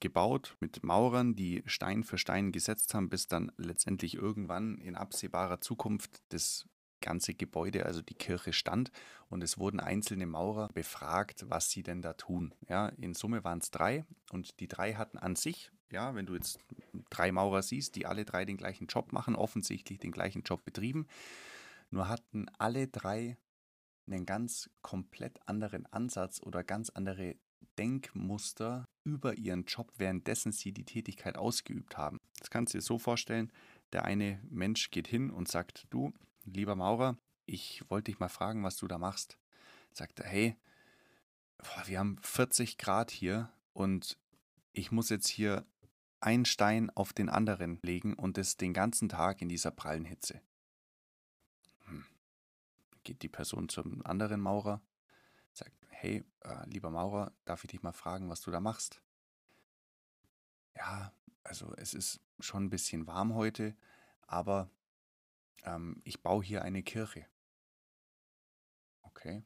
gebaut 0.00 0.56
mit 0.60 0.84
Maurern, 0.84 1.34
die 1.34 1.62
Stein 1.66 2.04
für 2.04 2.18
Stein 2.18 2.52
gesetzt 2.52 2.94
haben, 2.94 3.08
bis 3.08 3.26
dann 3.26 3.50
letztendlich 3.56 4.14
irgendwann 4.14 4.78
in 4.78 4.96
absehbarer 4.96 5.60
Zukunft 5.60 6.22
das 6.28 6.66
ganze 7.04 7.34
Gebäude, 7.34 7.84
also 7.84 8.00
die 8.00 8.14
Kirche 8.14 8.54
stand 8.54 8.90
und 9.28 9.44
es 9.44 9.58
wurden 9.58 9.78
einzelne 9.78 10.26
Maurer 10.26 10.68
befragt, 10.72 11.44
was 11.48 11.70
sie 11.70 11.82
denn 11.82 12.00
da 12.00 12.14
tun. 12.14 12.54
Ja, 12.68 12.88
in 12.88 13.14
Summe 13.14 13.44
waren 13.44 13.58
es 13.58 13.70
drei 13.70 14.06
und 14.32 14.58
die 14.58 14.68
drei 14.68 14.94
hatten 14.94 15.18
an 15.18 15.36
sich, 15.36 15.70
ja, 15.92 16.14
wenn 16.14 16.24
du 16.24 16.34
jetzt 16.34 16.58
drei 17.10 17.30
Maurer 17.30 17.62
siehst, 17.62 17.94
die 17.96 18.06
alle 18.06 18.24
drei 18.24 18.46
den 18.46 18.56
gleichen 18.56 18.86
Job 18.86 19.12
machen, 19.12 19.36
offensichtlich 19.36 19.98
den 19.98 20.12
gleichen 20.12 20.42
Job 20.42 20.64
betrieben, 20.64 21.06
nur 21.90 22.08
hatten 22.08 22.46
alle 22.58 22.88
drei 22.88 23.36
einen 24.06 24.24
ganz 24.24 24.70
komplett 24.82 25.38
anderen 25.46 25.86
Ansatz 25.86 26.40
oder 26.42 26.64
ganz 26.64 26.88
andere 26.90 27.36
Denkmuster 27.78 28.88
über 29.04 29.36
ihren 29.36 29.64
Job, 29.64 29.92
währenddessen 29.96 30.52
sie 30.52 30.72
die 30.72 30.84
Tätigkeit 30.84 31.36
ausgeübt 31.36 31.98
haben. 31.98 32.18
Das 32.38 32.50
kannst 32.50 32.72
du 32.72 32.78
dir 32.78 32.82
so 32.82 32.98
vorstellen, 32.98 33.52
der 33.92 34.04
eine 34.04 34.40
Mensch 34.48 34.90
geht 34.90 35.06
hin 35.06 35.30
und 35.30 35.48
sagt, 35.48 35.86
du, 35.90 36.12
lieber 36.44 36.76
Maurer, 36.76 37.16
ich 37.46 37.84
wollte 37.90 38.10
dich 38.10 38.20
mal 38.20 38.28
fragen, 38.28 38.64
was 38.64 38.76
du 38.76 38.86
da 38.86 38.98
machst. 38.98 39.38
Sagt 39.92 40.20
er, 40.20 40.26
hey, 40.26 40.56
wir 41.86 41.98
haben 41.98 42.18
40 42.22 42.78
Grad 42.78 43.10
hier 43.10 43.52
und 43.72 44.18
ich 44.72 44.90
muss 44.90 45.08
jetzt 45.08 45.28
hier 45.28 45.66
einen 46.20 46.44
Stein 46.44 46.90
auf 46.90 47.12
den 47.12 47.28
anderen 47.28 47.78
legen 47.82 48.14
und 48.14 48.38
das 48.38 48.56
den 48.56 48.72
ganzen 48.72 49.08
Tag 49.08 49.42
in 49.42 49.48
dieser 49.48 49.70
prallen 49.70 50.04
Hitze. 50.04 50.40
Hm. 51.86 52.04
Geht 53.04 53.22
die 53.22 53.28
Person 53.28 53.68
zum 53.68 54.04
anderen 54.04 54.40
Maurer, 54.40 54.80
sagt, 55.52 55.74
hey, 55.88 56.24
äh, 56.40 56.68
lieber 56.68 56.90
Maurer, 56.90 57.32
darf 57.44 57.64
ich 57.64 57.70
dich 57.70 57.82
mal 57.82 57.92
fragen, 57.92 58.30
was 58.30 58.40
du 58.40 58.50
da 58.50 58.60
machst? 58.60 59.00
Ja, 60.76 61.12
also 61.44 61.74
es 61.76 61.94
ist 61.94 62.20
schon 62.40 62.64
ein 62.64 62.70
bisschen 62.70 63.06
warm 63.06 63.34
heute, 63.34 63.76
aber 64.26 64.70
ähm, 65.64 66.00
ich 66.04 66.22
baue 66.22 66.44
hier 66.44 66.62
eine 66.62 66.82
Kirche. 66.82 67.26
okay. 69.02 69.44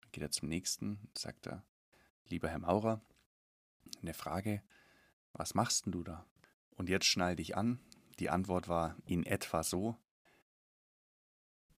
Dann 0.00 0.10
geht 0.12 0.22
er 0.22 0.30
zum 0.30 0.48
nächsten, 0.48 1.10
sagt 1.16 1.46
er, 1.46 1.64
lieber 2.26 2.48
Herr 2.48 2.58
Maurer, 2.58 3.02
eine 4.00 4.14
Frage, 4.14 4.62
was 5.32 5.54
machst 5.54 5.86
denn 5.86 5.92
du 5.92 6.02
da? 6.02 6.26
Und 6.70 6.88
jetzt 6.88 7.06
schnall 7.06 7.36
dich 7.36 7.56
an. 7.56 7.80
Die 8.18 8.30
Antwort 8.30 8.68
war 8.68 8.96
in 9.04 9.24
etwa 9.24 9.62
so. 9.62 9.96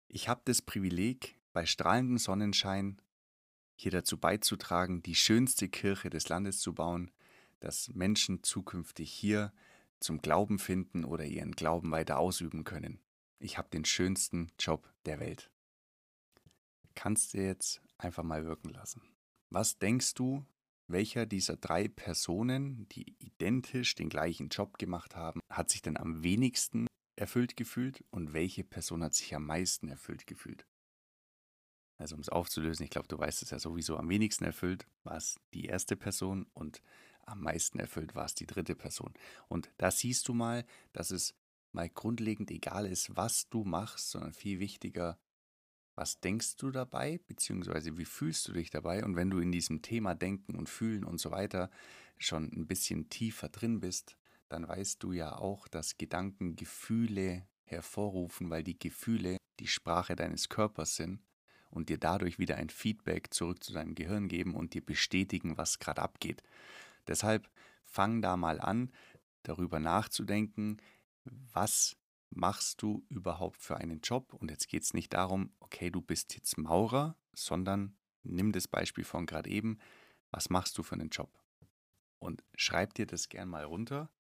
Ich 0.08 0.28
habe 0.28 0.42
das 0.44 0.62
Privileg, 0.62 1.38
bei 1.52 1.66
strahlendem 1.66 2.18
Sonnenschein 2.18 3.00
hier 3.74 3.90
dazu 3.90 4.18
beizutragen, 4.18 5.02
die 5.02 5.14
schönste 5.14 5.68
Kirche 5.68 6.10
des 6.10 6.28
Landes 6.28 6.60
zu 6.60 6.74
bauen, 6.74 7.10
dass 7.60 7.88
Menschen 7.94 8.42
zukünftig 8.42 9.12
hier 9.12 9.52
zum 10.00 10.20
Glauben 10.20 10.58
finden 10.58 11.04
oder 11.04 11.24
ihren 11.24 11.52
Glauben 11.52 11.90
weiter 11.90 12.18
ausüben 12.18 12.64
können. 12.64 13.00
Ich 13.40 13.56
habe 13.56 13.68
den 13.70 13.84
schönsten 13.84 14.50
Job 14.58 14.92
der 15.06 15.20
Welt. 15.20 15.50
Kannst 16.94 17.34
du 17.34 17.38
jetzt 17.38 17.80
einfach 17.96 18.24
mal 18.24 18.44
wirken 18.44 18.70
lassen. 18.70 19.02
Was 19.50 19.78
denkst 19.78 20.14
du, 20.14 20.44
welcher 20.88 21.26
dieser 21.26 21.56
drei 21.56 21.86
Personen, 21.86 22.88
die 22.88 23.14
identisch 23.18 23.94
den 23.94 24.08
gleichen 24.08 24.48
Job 24.48 24.78
gemacht 24.78 25.14
haben, 25.14 25.40
hat 25.50 25.70
sich 25.70 25.82
denn 25.82 25.96
am 25.96 26.24
wenigsten 26.24 26.88
erfüllt 27.16 27.56
gefühlt 27.56 28.04
und 28.10 28.32
welche 28.32 28.64
Person 28.64 29.04
hat 29.04 29.14
sich 29.14 29.34
am 29.34 29.46
meisten 29.46 29.88
erfüllt 29.88 30.26
gefühlt? 30.26 30.66
Also 31.98 32.14
um 32.14 32.20
es 32.20 32.28
aufzulösen, 32.28 32.84
ich 32.84 32.90
glaube, 32.90 33.08
du 33.08 33.18
weißt 33.18 33.42
es 33.42 33.50
ja 33.50 33.58
sowieso, 33.58 33.96
am 33.96 34.08
wenigsten 34.08 34.44
erfüllt 34.44 34.86
war 35.04 35.16
es 35.16 35.36
die 35.52 35.66
erste 35.66 35.96
Person 35.96 36.46
und 36.54 36.80
am 37.22 37.40
meisten 37.40 37.78
erfüllt 37.78 38.14
war 38.14 38.24
es 38.24 38.34
die 38.34 38.46
dritte 38.46 38.74
Person. 38.74 39.12
Und 39.48 39.70
da 39.76 39.90
siehst 39.90 40.28
du 40.28 40.34
mal, 40.34 40.64
dass 40.92 41.10
es 41.10 41.34
mal 41.72 41.88
grundlegend 41.88 42.50
egal 42.50 42.86
ist, 42.86 43.16
was 43.16 43.48
du 43.48 43.64
machst, 43.64 44.10
sondern 44.10 44.32
viel 44.32 44.60
wichtiger, 44.60 45.18
was 45.94 46.20
denkst 46.20 46.56
du 46.56 46.70
dabei, 46.70 47.20
beziehungsweise 47.26 47.98
wie 47.98 48.04
fühlst 48.04 48.46
du 48.46 48.52
dich 48.52 48.70
dabei? 48.70 49.04
Und 49.04 49.16
wenn 49.16 49.30
du 49.30 49.40
in 49.40 49.50
diesem 49.50 49.82
Thema 49.82 50.14
Denken 50.14 50.54
und 50.54 50.68
Fühlen 50.68 51.04
und 51.04 51.18
so 51.18 51.30
weiter 51.30 51.70
schon 52.18 52.44
ein 52.52 52.66
bisschen 52.66 53.08
tiefer 53.08 53.48
drin 53.48 53.80
bist, 53.80 54.16
dann 54.48 54.66
weißt 54.66 55.02
du 55.02 55.12
ja 55.12 55.36
auch, 55.36 55.68
dass 55.68 55.98
Gedanken 55.98 56.56
Gefühle 56.56 57.46
hervorrufen, 57.64 58.48
weil 58.48 58.62
die 58.62 58.78
Gefühle 58.78 59.36
die 59.60 59.66
Sprache 59.66 60.16
deines 60.16 60.48
Körpers 60.48 60.96
sind 60.96 61.20
und 61.70 61.88
dir 61.88 61.98
dadurch 61.98 62.38
wieder 62.38 62.56
ein 62.56 62.70
Feedback 62.70 63.34
zurück 63.34 63.62
zu 63.62 63.72
deinem 63.72 63.94
Gehirn 63.94 64.28
geben 64.28 64.54
und 64.54 64.74
dir 64.74 64.84
bestätigen, 64.84 65.58
was 65.58 65.78
gerade 65.78 66.02
abgeht. 66.02 66.42
Deshalb 67.06 67.50
fang 67.84 68.22
da 68.22 68.36
mal 68.36 68.60
an, 68.60 68.92
darüber 69.42 69.80
nachzudenken, 69.80 70.78
was 71.52 71.96
machst 72.30 72.82
du 72.82 73.04
überhaupt 73.08 73.60
für 73.60 73.76
einen 73.76 74.00
Job? 74.00 74.34
Und 74.34 74.50
jetzt 74.50 74.68
geht 74.68 74.82
es 74.82 74.94
nicht 74.94 75.12
darum, 75.14 75.52
okay, 75.60 75.90
du 75.90 76.00
bist 76.00 76.34
jetzt 76.34 76.58
Maurer, 76.58 77.16
sondern 77.34 77.96
nimm 78.22 78.52
das 78.52 78.68
Beispiel 78.68 79.04
von 79.04 79.26
gerade 79.26 79.50
eben, 79.50 79.78
was 80.30 80.50
machst 80.50 80.76
du 80.78 80.82
für 80.82 80.94
einen 80.94 81.10
Job? 81.10 81.30
Und 82.18 82.44
schreib 82.54 82.94
dir 82.94 83.06
das 83.06 83.28
gern 83.28 83.48
mal 83.48 83.64
runter, 83.64 84.10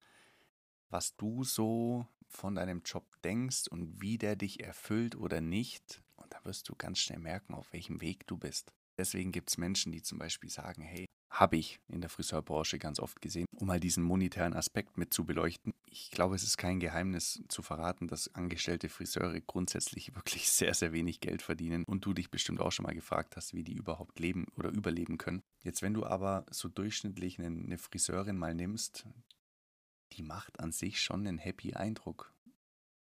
was 0.88 1.16
du 1.16 1.44
so 1.44 2.06
von 2.28 2.54
deinem 2.54 2.82
Job 2.82 3.04
denkst 3.22 3.68
und 3.68 4.00
wie 4.00 4.18
der 4.18 4.36
dich 4.36 4.62
erfüllt 4.62 5.16
oder 5.16 5.40
nicht. 5.40 6.02
Und 6.16 6.32
da 6.32 6.44
wirst 6.44 6.68
du 6.68 6.74
ganz 6.76 6.98
schnell 6.98 7.18
merken, 7.18 7.54
auf 7.54 7.72
welchem 7.72 8.00
Weg 8.00 8.26
du 8.26 8.36
bist. 8.36 8.72
Deswegen 8.96 9.32
gibt 9.32 9.50
es 9.50 9.58
Menschen, 9.58 9.92
die 9.92 10.02
zum 10.02 10.18
Beispiel 10.18 10.50
sagen, 10.50 10.82
hey, 10.82 11.06
habe 11.30 11.56
ich 11.56 11.78
in 11.88 12.00
der 12.00 12.08
Friseurbranche 12.08 12.78
ganz 12.78 13.00
oft 13.00 13.20
gesehen, 13.20 13.46
um 13.54 13.66
mal 13.66 13.80
diesen 13.80 14.02
monetären 14.02 14.54
Aspekt 14.54 14.96
mit 14.96 15.12
zu 15.12 15.24
beleuchten. 15.24 15.74
Ich 15.86 16.10
glaube, 16.10 16.34
es 16.34 16.42
ist 16.42 16.56
kein 16.56 16.80
Geheimnis 16.80 17.42
zu 17.48 17.62
verraten, 17.62 18.08
dass 18.08 18.34
angestellte 18.34 18.88
Friseure 18.88 19.40
grundsätzlich 19.42 20.14
wirklich 20.14 20.48
sehr, 20.48 20.74
sehr 20.74 20.92
wenig 20.92 21.20
Geld 21.20 21.42
verdienen 21.42 21.84
und 21.84 22.04
du 22.04 22.14
dich 22.14 22.30
bestimmt 22.30 22.60
auch 22.60 22.72
schon 22.72 22.86
mal 22.86 22.94
gefragt 22.94 23.36
hast, 23.36 23.54
wie 23.54 23.62
die 23.62 23.74
überhaupt 23.74 24.18
leben 24.18 24.46
oder 24.56 24.70
überleben 24.70 25.18
können. 25.18 25.42
Jetzt, 25.62 25.82
wenn 25.82 25.94
du 25.94 26.06
aber 26.06 26.46
so 26.50 26.68
durchschnittlich 26.68 27.38
eine, 27.38 27.78
Friseurin 27.78 28.38
mal 28.38 28.54
nimmst, 28.54 29.06
die 30.14 30.22
macht 30.22 30.60
an 30.60 30.72
sich 30.72 31.00
schon 31.02 31.26
einen 31.26 31.38
happy 31.38 31.74
Eindruck. 31.74 32.32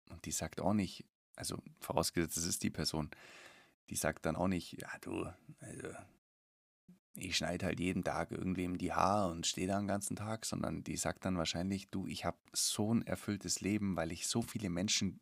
Und 0.10 0.26
die 0.26 0.32
sagt 0.32 0.60
auch 0.62 0.74
nicht, 0.74 1.06
also 1.36 1.62
vorausgesetzt, 1.80 2.38
es 2.38 2.46
ist 2.46 2.64
die 2.64 2.72
Person, 2.72 3.12
die 3.90 3.96
sagt 3.96 4.26
dann 4.26 4.36
auch 4.36 4.48
nicht, 4.48 4.82
ja 4.82 4.90
du, 5.02 5.28
also 5.60 5.90
ich 7.18 7.38
schneide 7.38 7.66
halt 7.66 7.80
jeden 7.80 8.04
Tag 8.04 8.32
irgendwem 8.32 8.78
die 8.78 8.94
Haare 8.94 9.32
und 9.32 9.48
stehe 9.48 9.68
da 9.68 9.78
den 9.78 9.88
ganzen 9.88 10.16
Tag, 10.16 10.46
sondern 10.46 10.84
die 10.84 10.98
sagt 10.98 11.26
dann 11.26 11.38
wahrscheinlich, 11.38 11.90
du, 11.90 12.08
ich 12.08 12.26
habe 12.26 12.38
so 12.54 12.94
ein 12.94 13.02
erfülltes 13.02 13.62
Leben, 13.62 13.96
weil 13.96 14.12
ich 14.12 14.28
so 14.28 14.42
viele 14.42 14.70
Menschen 14.70 15.20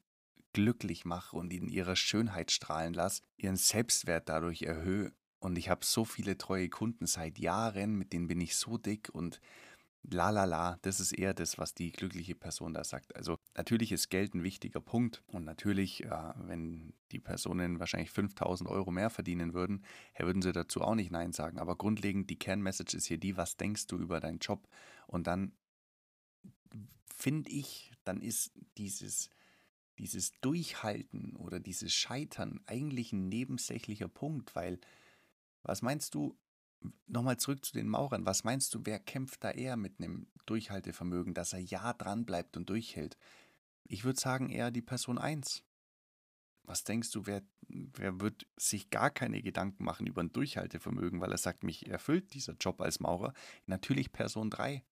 glücklich 0.54 1.06
mache 1.06 1.36
und 1.36 1.52
in 1.52 1.68
ihrer 1.68 1.96
Schönheit 1.96 2.52
strahlen 2.52 2.94
lasse, 2.94 3.22
ihren 3.38 3.58
Selbstwert 3.58 4.30
dadurch 4.30 4.64
erhöhe. 4.64 5.14
Und 5.40 5.58
ich 5.58 5.70
habe 5.70 5.86
so 5.86 6.06
viele 6.06 6.38
treue 6.38 6.70
Kunden 6.70 7.08
seit 7.08 7.40
Jahren, 7.40 7.96
mit 7.96 8.14
denen 8.14 8.28
bin 8.28 8.42
ich 8.42 8.56
so 8.56 8.78
dick 8.78 9.10
und 9.14 9.42
la 10.12 10.30
la 10.30 10.46
la, 10.46 10.78
das 10.82 11.00
ist 11.00 11.12
eher 11.12 11.34
das, 11.34 11.58
was 11.58 11.74
die 11.74 11.92
glückliche 11.92 12.36
Person 12.36 12.74
da 12.74 12.84
sagt. 12.84 13.16
Also 13.16 13.38
natürlich 13.56 13.92
ist 13.92 14.10
Geld 14.10 14.34
ein 14.34 14.44
wichtiger 14.44 14.82
Punkt 14.82 15.24
und 15.28 15.46
natürlich, 15.46 16.04
äh, 16.04 16.34
wenn 16.38 16.94
die 17.12 17.20
Personen 17.20 17.80
wahrscheinlich 17.80 18.12
5000 18.12 18.70
Euro 18.70 18.92
mehr 18.92 19.10
verdienen 19.10 19.54
würden, 19.54 19.84
würden 20.18 20.42
sie 20.42 20.52
dazu 20.52 20.82
auch 20.82 20.96
nicht 20.96 21.12
Nein 21.12 21.34
sagen. 21.34 21.60
Aber 21.60 21.76
grundlegend, 21.76 22.30
die 22.30 22.40
Kernmessage 22.40 22.96
ist 22.96 23.06
hier 23.06 23.18
die, 23.18 23.38
was 23.38 23.58
denkst 23.58 23.88
du 23.88 23.98
über 23.98 24.20
deinen 24.20 24.40
Job? 24.40 24.68
Und 25.08 25.28
dann 25.28 25.54
finde 27.14 27.50
ich, 27.50 27.92
dann 28.04 28.22
ist 28.22 28.52
dieses, 28.78 29.30
dieses 29.98 30.34
Durchhalten 30.42 31.36
oder 31.36 31.60
dieses 31.60 31.94
Scheitern 31.94 32.60
eigentlich 32.66 33.14
ein 33.14 33.30
nebensächlicher 33.30 34.08
Punkt, 34.08 34.56
weil 34.56 34.80
was 35.64 35.82
meinst 35.82 36.14
du, 36.14 36.38
nochmal 37.08 37.38
zurück 37.38 37.64
zu 37.66 37.74
den 37.74 37.88
Maurern. 37.88 38.26
Was 38.26 38.44
meinst 38.44 38.74
du, 38.74 38.82
wer 38.84 39.00
kämpft 39.00 39.44
da 39.44 39.52
eher 39.52 39.78
mit 39.78 40.00
einem 40.00 40.28
Durchhaltevermögen, 40.46 41.34
dass 41.34 41.54
er 41.54 41.60
ja 41.60 41.94
dran 41.94 42.26
bleibt 42.26 42.58
und 42.58 42.70
durchhält? 42.70 43.18
Ich 43.84 44.04
würde 44.04 44.20
sagen 44.20 44.50
eher 44.50 44.72
die 44.72 44.82
Person 44.82 45.18
1. 45.18 45.64
Was 46.64 46.84
denkst 46.84 47.12
du, 47.12 47.28
wer, 47.28 47.44
wer 47.68 48.20
wird 48.20 48.48
sich 48.58 48.90
gar 48.90 49.12
keine 49.12 49.42
Gedanken 49.42 49.84
machen 49.84 50.08
über 50.08 50.22
ein 50.22 50.34
Durchhaltevermögen, 50.34 51.22
weil 51.22 51.32
er 51.32 51.38
sagt, 51.38 51.64
mich 51.64 51.88
erfüllt 51.88 52.34
dieser 52.34 52.54
Job 52.54 52.82
als 52.82 53.00
Maurer? 53.00 53.34
Natürlich 53.68 54.12
Person 54.12 54.50
3. 54.50 54.84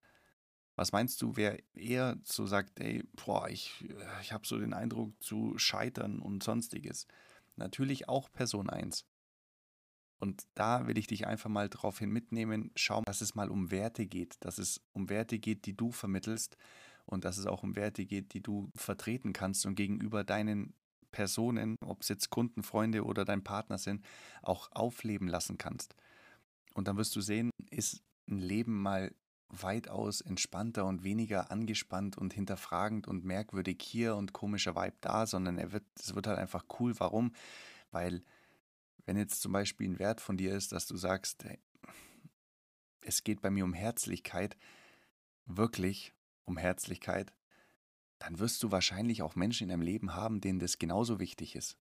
Was 0.75 0.91
meinst 0.91 1.21
du, 1.21 1.35
wer 1.35 1.59
eher 1.75 2.17
so 2.23 2.45
sagt, 2.45 2.79
ey, 2.79 3.03
boah, 3.25 3.49
ich, 3.49 3.85
ich 4.21 4.33
habe 4.33 4.47
so 4.47 4.57
den 4.57 4.73
Eindruck 4.73 5.21
zu 5.21 5.57
scheitern 5.57 6.19
und 6.19 6.43
sonstiges? 6.43 7.07
Natürlich 7.55 8.09
auch 8.09 8.31
Person 8.31 8.69
1. 8.69 9.05
Und 10.23 10.47
da 10.55 10.87
will 10.87 10.97
ich 10.97 11.07
dich 11.07 11.27
einfach 11.27 11.49
mal 11.49 11.67
darauf 11.67 11.99
hin 11.99 12.09
mitnehmen, 12.09 12.71
schau, 12.77 13.01
dass 13.01 13.19
es 13.19 13.35
mal 13.35 13.49
um 13.49 13.71
Werte 13.71 14.05
geht, 14.05 14.37
dass 14.39 14.57
es 14.57 14.79
um 14.93 15.09
Werte 15.09 15.37
geht, 15.37 15.65
die 15.65 15.75
du 15.75 15.91
vermittelst 15.91 16.55
und 17.05 17.25
dass 17.25 17.37
es 17.37 17.45
auch 17.45 17.61
um 17.61 17.75
Werte 17.75 18.05
geht, 18.05 18.33
die 18.33 18.39
du 18.39 18.71
vertreten 18.73 19.33
kannst 19.33 19.65
und 19.65 19.75
gegenüber 19.75 20.23
deinen 20.23 20.75
Personen, 21.11 21.75
ob 21.85 22.03
es 22.03 22.07
jetzt 22.07 22.29
Kunden, 22.29 22.63
Freunde 22.63 23.03
oder 23.03 23.25
dein 23.25 23.43
Partner 23.43 23.77
sind, 23.77 24.05
auch 24.43 24.69
aufleben 24.71 25.27
lassen 25.27 25.57
kannst. 25.57 25.93
Und 26.73 26.87
dann 26.87 26.95
wirst 26.95 27.17
du 27.17 27.19
sehen, 27.19 27.49
ist 27.69 28.01
ein 28.29 28.39
Leben 28.39 28.81
mal 28.81 29.13
weitaus 29.49 30.21
entspannter 30.21 30.85
und 30.85 31.03
weniger 31.03 31.51
angespannt 31.51 32.17
und 32.17 32.33
hinterfragend 32.33 33.09
und 33.09 33.25
merkwürdig 33.25 33.81
hier 33.81 34.15
und 34.15 34.31
komischer 34.31 34.73
Vibe 34.73 34.95
da, 35.01 35.25
sondern 35.25 35.57
er 35.57 35.73
wird, 35.73 35.83
es 35.99 36.15
wird 36.15 36.27
halt 36.27 36.39
einfach 36.39 36.63
cool. 36.79 36.97
Warum? 36.97 37.33
Weil 37.91 38.23
wenn 39.05 39.17
jetzt 39.17 39.41
zum 39.41 39.51
Beispiel 39.51 39.89
ein 39.89 39.99
Wert 39.99 40.21
von 40.21 40.37
dir 40.37 40.53
ist, 40.53 40.71
dass 40.71 40.87
du 40.87 40.97
sagst, 40.97 41.43
hey, 41.43 41.59
es 43.01 43.23
geht 43.23 43.41
bei 43.41 43.49
mir 43.49 43.65
um 43.65 43.73
Herzlichkeit, 43.73 44.57
wirklich 45.45 46.13
um 46.45 46.57
Herzlichkeit, 46.57 47.33
dann 48.19 48.39
wirst 48.39 48.63
du 48.63 48.71
wahrscheinlich 48.71 49.21
auch 49.21 49.35
Menschen 49.35 49.63
in 49.63 49.69
deinem 49.69 49.81
Leben 49.81 50.15
haben, 50.15 50.39
denen 50.39 50.59
das 50.59 50.79
genauso 50.79 51.19
wichtig 51.19 51.55
ist. 51.55 51.77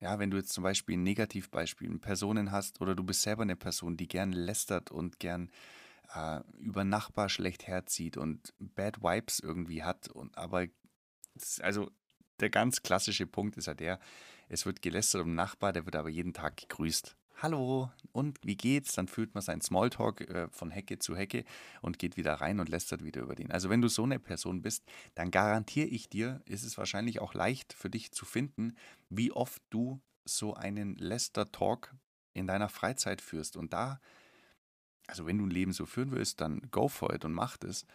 Ja, 0.00 0.18
wenn 0.18 0.30
du 0.30 0.38
jetzt 0.38 0.52
zum 0.52 0.64
Beispiel 0.64 0.96
ein 0.96 1.02
Negativbeispiel, 1.02 1.98
Personen 1.98 2.50
hast 2.50 2.80
oder 2.80 2.94
du 2.94 3.04
bist 3.04 3.22
selber 3.22 3.42
eine 3.42 3.56
Person, 3.56 3.96
die 3.96 4.08
gern 4.08 4.32
lästert 4.32 4.90
und 4.90 5.20
gern 5.20 5.50
äh, 6.14 6.40
über 6.58 6.84
Nachbar 6.84 7.28
schlecht 7.28 7.66
herzieht 7.66 8.16
und 8.16 8.54
Bad 8.58 9.02
Vibes 9.02 9.40
irgendwie 9.40 9.82
hat, 9.82 10.08
und 10.08 10.36
aber 10.36 10.66
also 11.60 11.90
der 12.40 12.50
ganz 12.50 12.82
klassische 12.82 13.26
Punkt 13.26 13.56
ist 13.56 13.66
ja 13.66 13.74
der, 13.74 14.00
es 14.50 14.66
wird 14.66 14.82
gelästert 14.82 15.22
um 15.22 15.34
Nachbar, 15.34 15.72
der 15.72 15.86
wird 15.86 15.94
aber 15.94 16.08
jeden 16.08 16.34
Tag 16.34 16.56
gegrüßt. 16.56 17.16
Hallo, 17.36 17.90
und 18.12 18.38
wie 18.42 18.56
geht's? 18.56 18.94
Dann 18.94 19.06
fühlt 19.06 19.32
man 19.32 19.42
seinen 19.42 19.62
Smalltalk 19.62 20.22
äh, 20.22 20.48
von 20.50 20.70
Hecke 20.70 20.98
zu 20.98 21.16
Hecke 21.16 21.44
und 21.80 22.00
geht 22.00 22.16
wieder 22.16 22.34
rein 22.34 22.58
und 22.58 22.68
lästert 22.68 23.04
wieder 23.04 23.22
über 23.22 23.36
den. 23.36 23.52
Also 23.52 23.70
wenn 23.70 23.80
du 23.80 23.88
so 23.88 24.02
eine 24.02 24.18
Person 24.18 24.60
bist, 24.60 24.84
dann 25.14 25.30
garantiere 25.30 25.86
ich 25.86 26.08
dir, 26.08 26.42
ist 26.46 26.64
es 26.64 26.76
wahrscheinlich 26.76 27.20
auch 27.20 27.32
leicht 27.32 27.72
für 27.72 27.88
dich 27.88 28.10
zu 28.10 28.26
finden, 28.26 28.76
wie 29.08 29.30
oft 29.30 29.62
du 29.70 30.02
so 30.24 30.54
einen 30.54 30.96
Läster-Talk 30.96 31.94
in 32.34 32.48
deiner 32.48 32.68
Freizeit 32.68 33.22
führst. 33.22 33.56
Und 33.56 33.72
da, 33.72 34.00
also 35.06 35.26
wenn 35.26 35.38
du 35.38 35.46
ein 35.46 35.50
Leben 35.50 35.72
so 35.72 35.86
führen 35.86 36.10
willst, 36.10 36.40
dann 36.40 36.60
go 36.72 36.88
for 36.88 37.14
it 37.14 37.24
und 37.24 37.32
mach 37.32 37.56
das. 37.56 37.86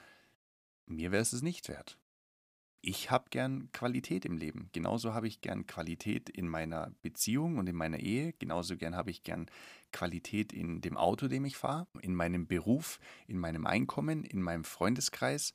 Mir 0.85 1.11
wäre 1.11 1.21
es 1.21 1.33
es 1.33 1.41
nicht 1.41 1.67
wert 1.67 1.99
ich 2.87 3.09
habe 3.09 3.31
gern 3.31 3.71
Qualität 3.71 4.25
im 4.25 4.37
Leben. 4.37 4.69
Genauso 4.71 5.15
habe 5.15 5.27
ich 5.27 5.41
gern 5.41 5.65
Qualität 5.65 6.29
in 6.29 6.47
meiner 6.47 6.91
Beziehung 7.01 7.57
und 7.57 7.67
in 7.67 7.75
meiner 7.75 7.99
Ehe. 7.99 8.33
Genauso 8.33 8.77
gern 8.77 8.95
habe 8.95 9.09
ich 9.09 9.23
gern 9.23 9.47
Qualität 9.91 10.53
in 10.53 10.81
dem 10.81 10.95
Auto, 10.95 11.27
dem 11.27 11.45
ich 11.45 11.57
fahre, 11.57 11.87
in 12.01 12.13
meinem 12.13 12.45
Beruf, 12.45 12.99
in 13.27 13.39
meinem 13.39 13.65
Einkommen, 13.65 14.23
in 14.23 14.39
meinem 14.39 14.63
Freundeskreis. 14.63 15.53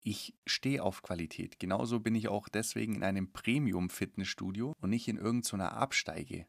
Ich 0.00 0.34
stehe 0.44 0.82
auf 0.82 1.02
Qualität. 1.02 1.60
Genauso 1.60 2.00
bin 2.00 2.16
ich 2.16 2.26
auch 2.26 2.48
deswegen 2.48 2.96
in 2.96 3.04
einem 3.04 3.32
Premium-Fitnessstudio 3.32 4.74
und 4.80 4.90
nicht 4.90 5.06
in 5.06 5.18
irgendeiner 5.18 5.74
Absteige, 5.74 6.46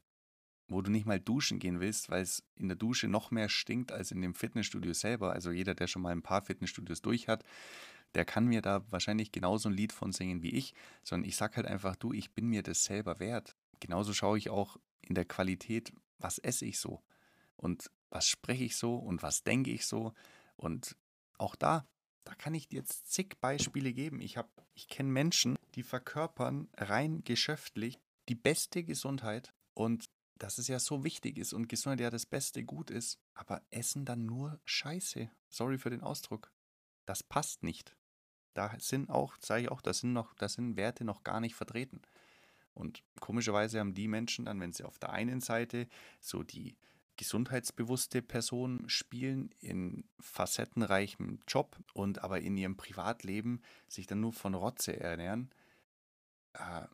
wo 0.68 0.82
du 0.82 0.90
nicht 0.90 1.06
mal 1.06 1.20
duschen 1.20 1.60
gehen 1.60 1.80
willst, 1.80 2.10
weil 2.10 2.24
es 2.24 2.44
in 2.56 2.70
der 2.70 2.78
Dusche 2.78 3.08
noch 3.08 3.30
mehr 3.30 3.50
stinkt 3.50 3.92
als 3.92 4.10
in 4.10 4.22
dem 4.22 4.34
Fitnessstudio 4.34 4.94
selber. 4.94 5.34
Also 5.34 5.52
jeder, 5.52 5.76
der 5.76 5.86
schon 5.86 6.02
mal 6.02 6.12
ein 6.12 6.24
paar 6.24 6.42
Fitnessstudios 6.42 7.04
durch 7.04 7.28
hat, 7.28 7.44
der 8.16 8.26
kann 8.26 8.46
mir 8.46 8.62
da 8.62 8.90
wahrscheinlich 8.92 9.32
genauso 9.32 9.70
ein 9.70 9.76
Lied 9.76 9.94
von 9.94 10.12
singen 10.12 10.42
wie 10.42 10.52
ich, 10.52 10.74
sondern 11.04 11.28
ich 11.28 11.36
sage 11.36 11.58
halt 11.58 11.68
einfach, 11.68 11.96
du, 11.96 12.14
ich 12.14 12.32
bin 12.32 12.48
mir 12.48 12.64
das 12.64 12.84
selber 12.84 13.20
wert. 13.20 13.56
Genauso 13.80 14.14
schaue 14.14 14.38
ich 14.38 14.50
auch 14.50 14.78
in 15.02 15.16
der 15.16 15.26
Qualität, 15.26 15.94
was 16.18 16.38
esse 16.40 16.66
ich 16.66 16.80
so 16.80 17.04
und 17.56 17.92
was 18.10 18.28
spreche 18.28 18.64
ich 18.64 18.76
so 18.76 18.96
und 18.96 19.22
was 19.22 19.44
denke 19.44 19.72
ich 19.72 19.86
so 19.86 20.14
und 20.56 20.96
auch 21.38 21.56
da, 21.56 21.86
da 22.24 22.34
kann 22.36 22.56
ich 22.56 22.68
dir 22.68 22.80
jetzt 22.80 23.12
zig 23.12 23.40
Beispiele 23.40 23.94
geben. 23.94 24.20
Ich 24.22 24.38
ich 24.74 24.88
kenne 24.88 25.10
Menschen, 25.10 25.58
die 25.76 25.84
verkörpern 25.84 26.68
rein 26.78 27.24
geschäftlich 27.24 28.00
die 28.30 28.36
beste 28.36 28.84
Gesundheit 28.84 29.54
und 29.74 30.10
dass 30.38 30.58
es 30.58 30.68
ja 30.68 30.80
so 30.80 31.04
wichtig 31.04 31.38
ist 31.38 31.54
und 31.54 31.70
Gesundheit 31.70 32.02
ja 32.02 32.10
das 32.10 32.26
beste 32.26 32.64
Gut 32.64 32.92
ist, 32.92 33.20
aber 33.34 33.62
essen 33.72 34.06
dann 34.06 34.26
nur 34.26 34.60
Scheiße. 34.66 35.30
Sorry 35.50 35.78
für 35.78 35.90
den 35.90 36.02
Ausdruck. 36.02 36.52
Das 37.08 37.24
passt 37.24 37.64
nicht. 37.64 37.98
Da 38.54 38.76
sind 38.80 39.10
auch, 39.10 39.36
sage 39.40 39.64
ich 39.64 39.72
auch, 39.72 39.82
da 39.82 39.94
sind 39.94 40.14
noch, 40.14 40.36
da 40.36 40.50
sind 40.50 40.78
Werte 40.78 41.04
noch 41.06 41.24
gar 41.24 41.40
nicht 41.40 41.56
vertreten. 41.56 42.02
Und 42.74 43.04
komischerweise 43.20 43.80
haben 43.80 43.96
die 43.96 44.08
Menschen 44.08 44.46
dann, 44.46 44.60
wenn 44.60 44.74
sie 44.74 44.84
auf 44.84 45.00
der 45.00 45.12
einen 45.12 45.42
Seite 45.42 45.88
so 46.20 46.44
die 46.44 46.78
gesundheitsbewusste 47.16 48.22
Person 48.22 48.88
spielen 48.88 49.50
in 49.60 50.04
facettenreichem 50.20 51.40
Job 51.48 51.78
und 51.94 52.24
aber 52.24 52.42
in 52.42 52.56
ihrem 52.58 52.78
Privatleben 52.78 53.62
sich 53.88 54.06
dann 54.06 54.20
nur 54.20 54.34
von 54.34 54.54
Rotze 54.54 55.00
ernähren, 55.00 55.50
äh, 56.54 56.86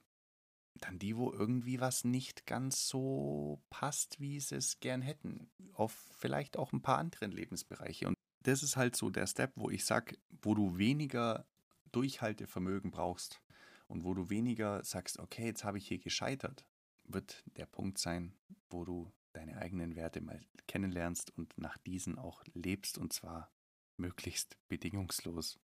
dann 0.76 1.00
die, 1.00 1.18
wo 1.18 1.32
irgendwie 1.32 1.80
was 1.80 2.04
nicht 2.04 2.46
ganz 2.46 2.88
so 2.88 3.62
passt, 3.70 4.20
wie 4.20 4.40
sie 4.40 4.56
es 4.56 4.80
gern 4.80 5.02
hätten. 5.02 5.50
Auf 5.74 5.94
vielleicht 6.18 6.58
auch 6.58 6.72
ein 6.72 6.82
paar 6.82 6.98
anderen 6.98 7.32
Lebensbereiche. 7.32 8.08
Und 8.08 8.16
das 8.44 8.64
ist 8.64 8.78
halt 8.78 8.96
so 8.96 9.10
der 9.10 9.28
Step, 9.28 9.54
wo 9.56 9.70
ich 9.70 9.86
sage, 9.86 10.18
wo 10.42 10.54
du 10.54 10.78
weniger 10.78 11.46
Durchhaltevermögen 11.92 12.92
brauchst 12.92 13.42
und 13.88 14.04
wo 14.04 14.14
du 14.14 14.30
weniger 14.30 14.84
sagst, 14.84 15.20
okay, 15.20 15.46
jetzt 15.46 15.64
habe 15.64 15.78
ich 15.78 15.88
hier 15.88 16.00
gescheitert, 16.00 16.66
wird 17.06 17.44
der 17.58 17.66
Punkt 17.66 17.98
sein, 17.98 18.34
wo 18.70 18.86
du 18.86 19.12
deine 19.34 19.58
eigenen 19.58 19.96
Werte 19.96 20.22
mal 20.22 20.40
kennenlernst 20.68 21.36
und 21.38 21.58
nach 21.58 21.78
diesen 21.80 22.18
auch 22.18 22.44
lebst 22.54 22.98
und 22.98 23.14
zwar 23.14 23.52
möglichst 23.98 24.58
bedingungslos. 24.68 25.60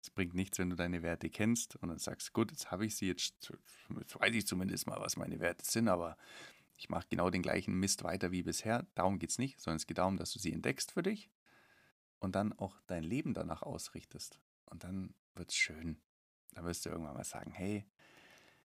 Es 0.00 0.10
bringt 0.10 0.34
nichts, 0.34 0.58
wenn 0.58 0.70
du 0.70 0.76
deine 0.76 1.02
Werte 1.02 1.28
kennst 1.28 1.76
und 1.76 1.88
dann 1.88 1.98
sagst, 1.98 2.32
gut, 2.32 2.50
jetzt 2.52 2.70
habe 2.70 2.86
ich 2.86 2.96
sie, 2.96 3.08
jetzt, 3.08 3.52
jetzt 3.98 4.20
weiß 4.20 4.34
ich 4.34 4.46
zumindest 4.46 4.86
mal, 4.86 5.00
was 5.00 5.16
meine 5.16 5.40
Werte 5.40 5.64
sind, 5.64 5.88
aber 5.88 6.16
ich 6.76 6.88
mache 6.88 7.06
genau 7.10 7.30
den 7.30 7.42
gleichen 7.42 7.74
Mist 7.74 8.04
weiter 8.04 8.30
wie 8.30 8.44
bisher. 8.44 8.86
Darum 8.94 9.18
geht 9.18 9.30
es 9.30 9.38
nicht, 9.38 9.60
sondern 9.60 9.78
es 9.78 9.86
geht 9.86 9.98
darum, 9.98 10.16
dass 10.16 10.32
du 10.32 10.38
sie 10.38 10.52
entdeckst 10.52 10.92
für 10.92 11.02
dich 11.02 11.28
und 12.20 12.34
dann 12.34 12.52
auch 12.52 12.80
dein 12.86 13.04
Leben 13.04 13.34
danach 13.34 13.62
ausrichtest. 13.62 14.40
Und 14.66 14.84
dann 14.84 15.14
wird 15.34 15.50
es 15.50 15.56
schön. 15.56 15.98
Dann 16.52 16.64
wirst 16.64 16.84
du 16.84 16.90
irgendwann 16.90 17.14
mal 17.14 17.24
sagen, 17.24 17.52
hey, 17.52 17.84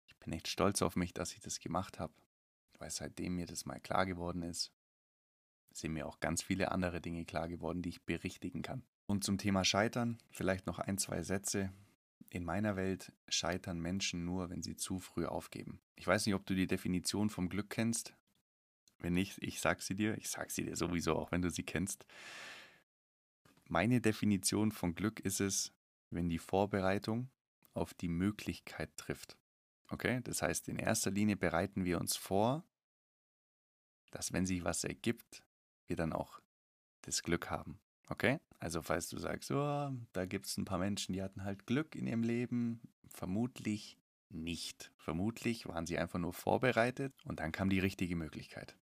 ich 0.06 0.16
bin 0.16 0.32
echt 0.32 0.48
stolz 0.48 0.82
auf 0.82 0.96
mich, 0.96 1.12
dass 1.12 1.32
ich 1.32 1.40
das 1.40 1.60
gemacht 1.60 1.98
habe. 1.98 2.14
Weil 2.78 2.90
seitdem 2.90 3.36
mir 3.36 3.46
das 3.46 3.66
mal 3.66 3.80
klar 3.80 4.06
geworden 4.06 4.42
ist, 4.42 4.72
sind 5.72 5.92
mir 5.92 6.06
auch 6.06 6.20
ganz 6.20 6.42
viele 6.42 6.72
andere 6.72 7.00
Dinge 7.00 7.24
klar 7.24 7.48
geworden, 7.48 7.82
die 7.82 7.90
ich 7.90 8.04
berichtigen 8.04 8.62
kann. 8.62 8.84
Und 9.06 9.24
zum 9.24 9.38
Thema 9.38 9.64
Scheitern 9.64 10.18
vielleicht 10.30 10.66
noch 10.66 10.78
ein, 10.78 10.98
zwei 10.98 11.22
Sätze. 11.22 11.72
In 12.30 12.44
meiner 12.44 12.76
Welt 12.76 13.12
scheitern 13.28 13.80
Menschen 13.80 14.24
nur, 14.24 14.50
wenn 14.50 14.62
sie 14.62 14.76
zu 14.76 14.98
früh 14.98 15.26
aufgeben. 15.26 15.80
Ich 15.94 16.06
weiß 16.06 16.26
nicht, 16.26 16.34
ob 16.34 16.46
du 16.46 16.54
die 16.54 16.66
Definition 16.66 17.30
vom 17.30 17.48
Glück 17.48 17.70
kennst. 17.70 18.14
Wenn 18.98 19.12
nicht, 19.12 19.38
ich 19.42 19.60
sag 19.60 19.82
sie 19.82 19.94
dir. 19.94 20.16
Ich 20.16 20.28
sag 20.28 20.50
sie 20.50 20.64
dir 20.64 20.76
sowieso, 20.76 21.16
auch 21.16 21.30
wenn 21.32 21.42
du 21.42 21.50
sie 21.50 21.62
kennst. 21.62 22.06
Meine 23.68 24.00
Definition 24.00 24.72
von 24.72 24.94
Glück 24.94 25.20
ist 25.20 25.40
es, 25.40 25.72
wenn 26.10 26.28
die 26.28 26.38
Vorbereitung 26.38 27.30
auf 27.72 27.94
die 27.94 28.08
Möglichkeit 28.08 28.96
trifft. 28.96 29.36
Okay, 29.88 30.20
das 30.22 30.42
heißt, 30.42 30.68
in 30.68 30.76
erster 30.76 31.10
Linie 31.10 31.36
bereiten 31.36 31.84
wir 31.84 32.00
uns 32.00 32.16
vor, 32.16 32.64
dass 34.10 34.32
wenn 34.32 34.46
sich 34.46 34.64
was 34.64 34.84
ergibt, 34.84 35.44
wir 35.86 35.96
dann 35.96 36.12
auch 36.12 36.40
das 37.02 37.22
Glück 37.22 37.50
haben. 37.50 37.80
Okay? 38.08 38.38
Also 38.58 38.82
falls 38.82 39.08
du 39.08 39.18
sagst, 39.18 39.50
oh, 39.50 39.90
da 40.12 40.26
gibt 40.26 40.46
es 40.46 40.56
ein 40.56 40.64
paar 40.64 40.78
Menschen, 40.78 41.12
die 41.12 41.22
hatten 41.22 41.44
halt 41.44 41.66
Glück 41.66 41.94
in 41.94 42.06
ihrem 42.06 42.22
Leben, 42.22 42.80
vermutlich 43.08 43.98
nicht. 44.30 44.92
Vermutlich 44.96 45.66
waren 45.66 45.86
sie 45.86 45.98
einfach 45.98 46.18
nur 46.18 46.32
vorbereitet 46.32 47.14
und 47.24 47.40
dann 47.40 47.52
kam 47.52 47.70
die 47.70 47.80
richtige 47.80 48.16
Möglichkeit. 48.16 48.76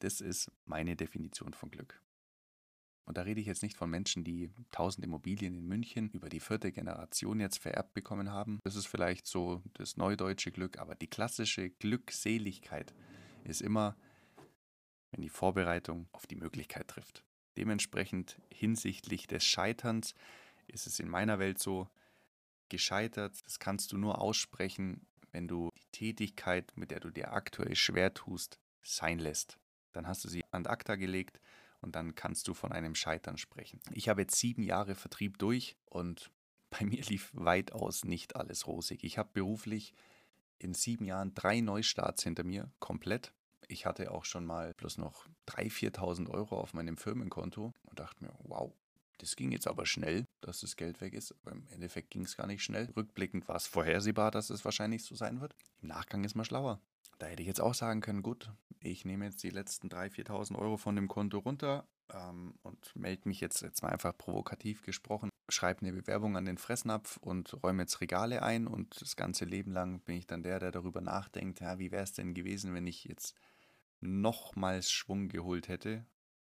Das 0.00 0.20
ist 0.20 0.50
meine 0.64 0.96
Definition 0.96 1.52
von 1.52 1.70
Glück. 1.70 2.02
Und 3.10 3.18
da 3.18 3.22
rede 3.22 3.40
ich 3.40 3.48
jetzt 3.48 3.64
nicht 3.64 3.76
von 3.76 3.90
Menschen, 3.90 4.22
die 4.22 4.52
tausend 4.70 5.04
Immobilien 5.04 5.56
in 5.56 5.66
München 5.66 6.10
über 6.10 6.28
die 6.28 6.38
vierte 6.38 6.70
Generation 6.70 7.40
jetzt 7.40 7.58
vererbt 7.58 7.92
bekommen 7.92 8.30
haben. 8.30 8.60
Das 8.62 8.76
ist 8.76 8.86
vielleicht 8.86 9.26
so 9.26 9.64
das 9.72 9.96
neudeutsche 9.96 10.52
Glück, 10.52 10.78
aber 10.78 10.94
die 10.94 11.08
klassische 11.08 11.70
Glückseligkeit 11.70 12.94
ist 13.42 13.62
immer, 13.62 13.96
wenn 15.10 15.22
die 15.22 15.28
Vorbereitung 15.28 16.06
auf 16.12 16.28
die 16.28 16.36
Möglichkeit 16.36 16.86
trifft. 16.86 17.24
Dementsprechend 17.56 18.40
hinsichtlich 18.48 19.26
des 19.26 19.44
Scheiterns 19.44 20.14
ist 20.68 20.86
es 20.86 21.00
in 21.00 21.08
meiner 21.08 21.40
Welt 21.40 21.58
so, 21.58 21.88
gescheitert, 22.68 23.44
das 23.44 23.58
kannst 23.58 23.90
du 23.90 23.96
nur 23.96 24.20
aussprechen, 24.20 25.04
wenn 25.32 25.48
du 25.48 25.70
die 25.76 25.90
Tätigkeit, 25.90 26.70
mit 26.76 26.92
der 26.92 27.00
du 27.00 27.10
dir 27.10 27.32
aktuell 27.32 27.74
schwer 27.74 28.14
tust, 28.14 28.60
sein 28.84 29.18
lässt. 29.18 29.58
Dann 29.90 30.06
hast 30.06 30.22
du 30.24 30.28
sie 30.28 30.44
an 30.52 30.64
acta 30.64 30.94
gelegt 30.94 31.40
und 31.80 31.96
dann 31.96 32.14
kannst 32.14 32.48
du 32.48 32.54
von 32.54 32.72
einem 32.72 32.94
Scheitern 32.94 33.38
sprechen. 33.38 33.80
Ich 33.92 34.08
habe 34.08 34.22
jetzt 34.22 34.36
sieben 34.36 34.62
Jahre 34.62 34.94
Vertrieb 34.94 35.38
durch 35.38 35.76
und 35.86 36.30
bei 36.70 36.84
mir 36.84 37.02
lief 37.02 37.30
weitaus 37.32 38.04
nicht 38.04 38.36
alles 38.36 38.66
rosig. 38.66 39.02
Ich 39.02 39.18
habe 39.18 39.30
beruflich 39.32 39.92
in 40.58 40.74
sieben 40.74 41.04
Jahren 41.04 41.34
drei 41.34 41.60
Neustarts 41.60 42.22
hinter 42.22 42.44
mir, 42.44 42.70
komplett. 42.78 43.32
Ich 43.66 43.86
hatte 43.86 44.10
auch 44.10 44.24
schon 44.24 44.44
mal 44.44 44.74
bloß 44.74 44.98
noch 44.98 45.26
3.000, 45.48 45.96
4.000 45.96 46.30
Euro 46.30 46.60
auf 46.60 46.74
meinem 46.74 46.96
Firmenkonto 46.96 47.72
und 47.84 47.98
dachte 47.98 48.24
mir, 48.24 48.32
wow, 48.42 48.72
das 49.18 49.36
ging 49.36 49.52
jetzt 49.52 49.66
aber 49.66 49.86
schnell, 49.86 50.26
dass 50.40 50.60
das 50.60 50.76
Geld 50.76 51.00
weg 51.00 51.14
ist. 51.14 51.34
Aber 51.42 51.52
im 51.52 51.66
Endeffekt 51.68 52.10
ging 52.10 52.24
es 52.24 52.36
gar 52.36 52.46
nicht 52.46 52.62
schnell. 52.62 52.90
Rückblickend 52.96 53.48
war 53.48 53.56
es 53.56 53.66
vorhersehbar, 53.66 54.30
dass 54.30 54.50
es 54.50 54.64
wahrscheinlich 54.64 55.04
so 55.04 55.14
sein 55.14 55.40
wird. 55.40 55.54
Im 55.82 55.88
Nachgang 55.88 56.24
ist 56.24 56.34
man 56.34 56.44
schlauer. 56.44 56.80
Da 57.20 57.26
hätte 57.26 57.42
ich 57.42 57.48
jetzt 57.48 57.60
auch 57.60 57.74
sagen 57.74 58.00
können, 58.00 58.22
gut, 58.22 58.50
ich 58.80 59.04
nehme 59.04 59.26
jetzt 59.26 59.42
die 59.42 59.50
letzten 59.50 59.88
3.000, 59.88 60.26
4.000 60.26 60.58
Euro 60.58 60.78
von 60.78 60.96
dem 60.96 61.06
Konto 61.06 61.38
runter 61.38 61.86
ähm, 62.08 62.54
und 62.62 62.96
melde 62.96 63.28
mich 63.28 63.40
jetzt, 63.42 63.60
jetzt 63.60 63.82
mal 63.82 63.90
einfach 63.90 64.16
provokativ 64.16 64.80
gesprochen, 64.80 65.28
schreibe 65.50 65.82
eine 65.82 65.92
Bewerbung 65.92 66.38
an 66.38 66.46
den 66.46 66.56
Fressnapf 66.56 67.18
und 67.18 67.62
räume 67.62 67.82
jetzt 67.82 68.00
Regale 68.00 68.42
ein 68.42 68.66
und 68.66 69.02
das 69.02 69.16
ganze 69.16 69.44
Leben 69.44 69.70
lang 69.70 70.00
bin 70.00 70.16
ich 70.16 70.26
dann 70.26 70.42
der, 70.42 70.60
der 70.60 70.70
darüber 70.70 71.02
nachdenkt, 71.02 71.60
ja, 71.60 71.78
wie 71.78 71.90
wäre 71.90 72.04
es 72.04 72.14
denn 72.14 72.32
gewesen, 72.32 72.72
wenn 72.72 72.86
ich 72.86 73.04
jetzt 73.04 73.34
nochmals 74.00 74.90
Schwung 74.90 75.28
geholt 75.28 75.68
hätte 75.68 76.06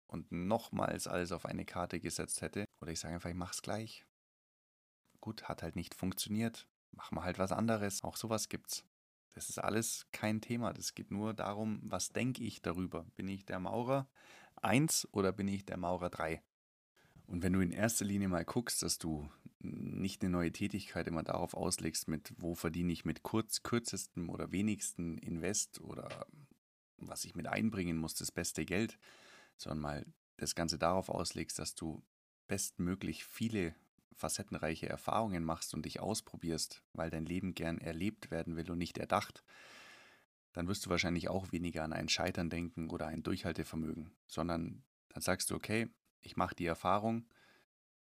und 0.09 0.31
nochmals 0.31 1.07
alles 1.07 1.33
auf 1.33 1.47
eine 1.47 1.65
Karte 1.65 2.01
gesetzt 2.01 2.43
hätte. 2.43 2.67
Oder 2.83 2.93
ich 2.93 3.01
sage 3.01 3.15
einfach, 3.15 3.31
ich 3.31 3.37
mache 3.37 3.55
es 3.55 3.63
gleich. 3.63 4.05
Gut, 5.23 5.45
hat 5.45 5.63
halt 5.63 5.75
nicht 5.75 5.95
funktioniert. 5.95 6.69
Machen 6.91 7.17
wir 7.17 7.25
halt 7.25 7.39
was 7.39 7.53
anderes. 7.53 8.05
Auch 8.05 8.19
sowas 8.19 8.51
gibt's. 8.51 8.85
Das 9.33 9.49
ist 9.49 9.59
alles 9.59 10.07
kein 10.13 10.41
Thema. 10.41 10.73
Das 10.73 10.95
geht 10.95 11.11
nur 11.11 11.35
darum, 11.35 11.81
was 11.83 12.11
denke 12.11 12.43
ich 12.43 12.63
darüber. 12.63 13.07
Bin 13.17 13.29
ich 13.29 13.45
der 13.45 13.61
Maurer 13.61 14.09
1 14.57 15.09
oder 15.13 15.33
bin 15.33 15.49
ich 15.49 15.65
der 15.65 15.77
Maurer 15.77 16.11
3? 16.11 16.43
Und 17.27 17.43
wenn 17.45 17.53
du 17.53 17.61
in 17.61 17.71
erster 17.71 18.05
Linie 18.05 18.29
mal 18.29 18.45
guckst, 18.45 18.83
dass 18.83 18.99
du 18.99 19.31
nicht 19.61 20.23
eine 20.23 20.31
neue 20.31 20.51
Tätigkeit 20.51 21.07
immer 21.07 21.23
darauf 21.23 21.55
auslegst, 21.55 22.09
mit 22.09 22.33
wo 22.39 22.55
verdiene 22.55 22.93
ich 22.93 23.05
mit 23.05 23.23
kurz, 23.23 23.63
kürzestem 23.63 24.31
oder 24.31 24.51
wenigsten 24.51 25.17
Invest 25.19 25.81
oder 25.81 26.27
was 26.97 27.25
ich 27.25 27.37
mit 27.37 27.47
einbringen 27.47 27.97
muss, 27.97 28.15
das 28.15 28.33
beste 28.33 28.65
Geld, 28.65 28.99
sondern 29.57 29.81
mal 29.81 30.07
das 30.39 30.55
Ganze 30.55 30.79
darauf 30.79 31.09
auslegst, 31.09 31.59
dass 31.59 31.75
du 31.75 32.03
bestmöglich 32.49 33.25
viele 33.25 33.75
facettenreiche 34.15 34.89
Erfahrungen 34.89 35.45
machst 35.45 35.75
und 35.75 35.85
dich 35.85 36.01
ausprobierst, 36.01 36.83
weil 36.93 37.11
dein 37.11 37.27
Leben 37.27 37.55
gern 37.55 37.79
erlebt 37.79 38.31
werden 38.31 38.57
will 38.57 38.71
und 38.71 38.79
nicht 38.79 38.99
erdacht, 38.99 39.45
dann 40.53 40.69
wirst 40.69 40.87
du 40.87 40.91
wahrscheinlich 40.91 41.29
auch 41.29 41.53
weniger 41.53 41.85
an 41.85 41.93
ein 41.93 42.09
Scheitern 42.09 42.51
denken 42.51 42.91
oder 42.91 43.07
ein 43.07 43.23
Durchhaltevermögen, 43.23 44.11
sondern 44.27 44.83
dann 45.11 45.23
sagst 45.23 45.51
du, 45.51 45.55
okay, 45.55 45.89
ich 46.21 46.37
mache 46.37 46.55
die 46.55 46.67
Erfahrung 46.67 47.27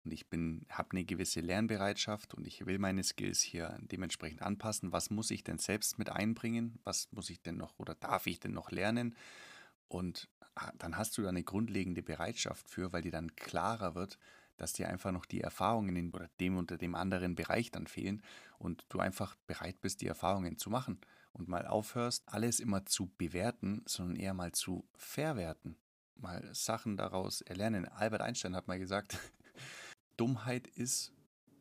und 0.05 0.13
ich 0.13 0.25
habe 0.69 0.91
eine 0.91 1.03
gewisse 1.03 1.41
Lernbereitschaft 1.41 2.33
und 2.33 2.47
ich 2.47 2.65
will 2.65 2.79
meine 2.79 3.03
Skills 3.03 3.41
hier 3.41 3.77
dementsprechend 3.81 4.41
anpassen. 4.41 4.91
Was 4.91 5.09
muss 5.09 5.31
ich 5.31 5.43
denn 5.43 5.57
selbst 5.57 5.99
mit 5.99 6.09
einbringen? 6.09 6.79
Was 6.83 7.11
muss 7.11 7.29
ich 7.29 7.41
denn 7.41 7.57
noch 7.57 7.77
oder 7.77 7.95
darf 7.95 8.25
ich 8.25 8.39
denn 8.39 8.53
noch 8.53 8.71
lernen? 8.71 9.15
Und 9.87 10.29
ah, 10.55 10.71
dann 10.77 10.97
hast 10.97 11.17
du 11.17 11.21
da 11.21 11.29
eine 11.29 11.43
grundlegende 11.43 12.01
Bereitschaft 12.01 12.69
für, 12.69 12.93
weil 12.93 13.01
dir 13.01 13.11
dann 13.11 13.35
klarer 13.35 13.95
wird, 13.95 14.17
dass 14.59 14.73
dir 14.73 14.89
einfach 14.89 15.11
noch 15.11 15.25
die 15.25 15.41
Erfahrungen 15.41 15.95
in 15.95 16.11
oder 16.11 16.29
dem 16.39 16.57
oder 16.57 16.77
dem 16.77 16.95
anderen 16.95 17.35
Bereich 17.35 17.71
dann 17.71 17.87
fehlen 17.87 18.21
und 18.57 18.85
du 18.89 18.99
einfach 18.99 19.35
bereit 19.47 19.81
bist, 19.81 20.01
die 20.01 20.07
Erfahrungen 20.07 20.57
zu 20.57 20.69
machen 20.69 20.99
und 21.31 21.47
mal 21.47 21.65
aufhörst, 21.65 22.23
alles 22.27 22.59
immer 22.59 22.85
zu 22.85 23.11
bewerten, 23.17 23.81
sondern 23.85 24.17
eher 24.17 24.33
mal 24.33 24.51
zu 24.51 24.87
verwerten, 24.95 25.77
mal 26.15 26.47
Sachen 26.53 26.97
daraus 26.97 27.41
erlernen. 27.41 27.87
Albert 27.87 28.21
Einstein 28.21 28.55
hat 28.55 28.67
mal 28.67 28.79
gesagt, 28.79 29.17
Dummheit 30.17 30.67
ist, 30.67 31.13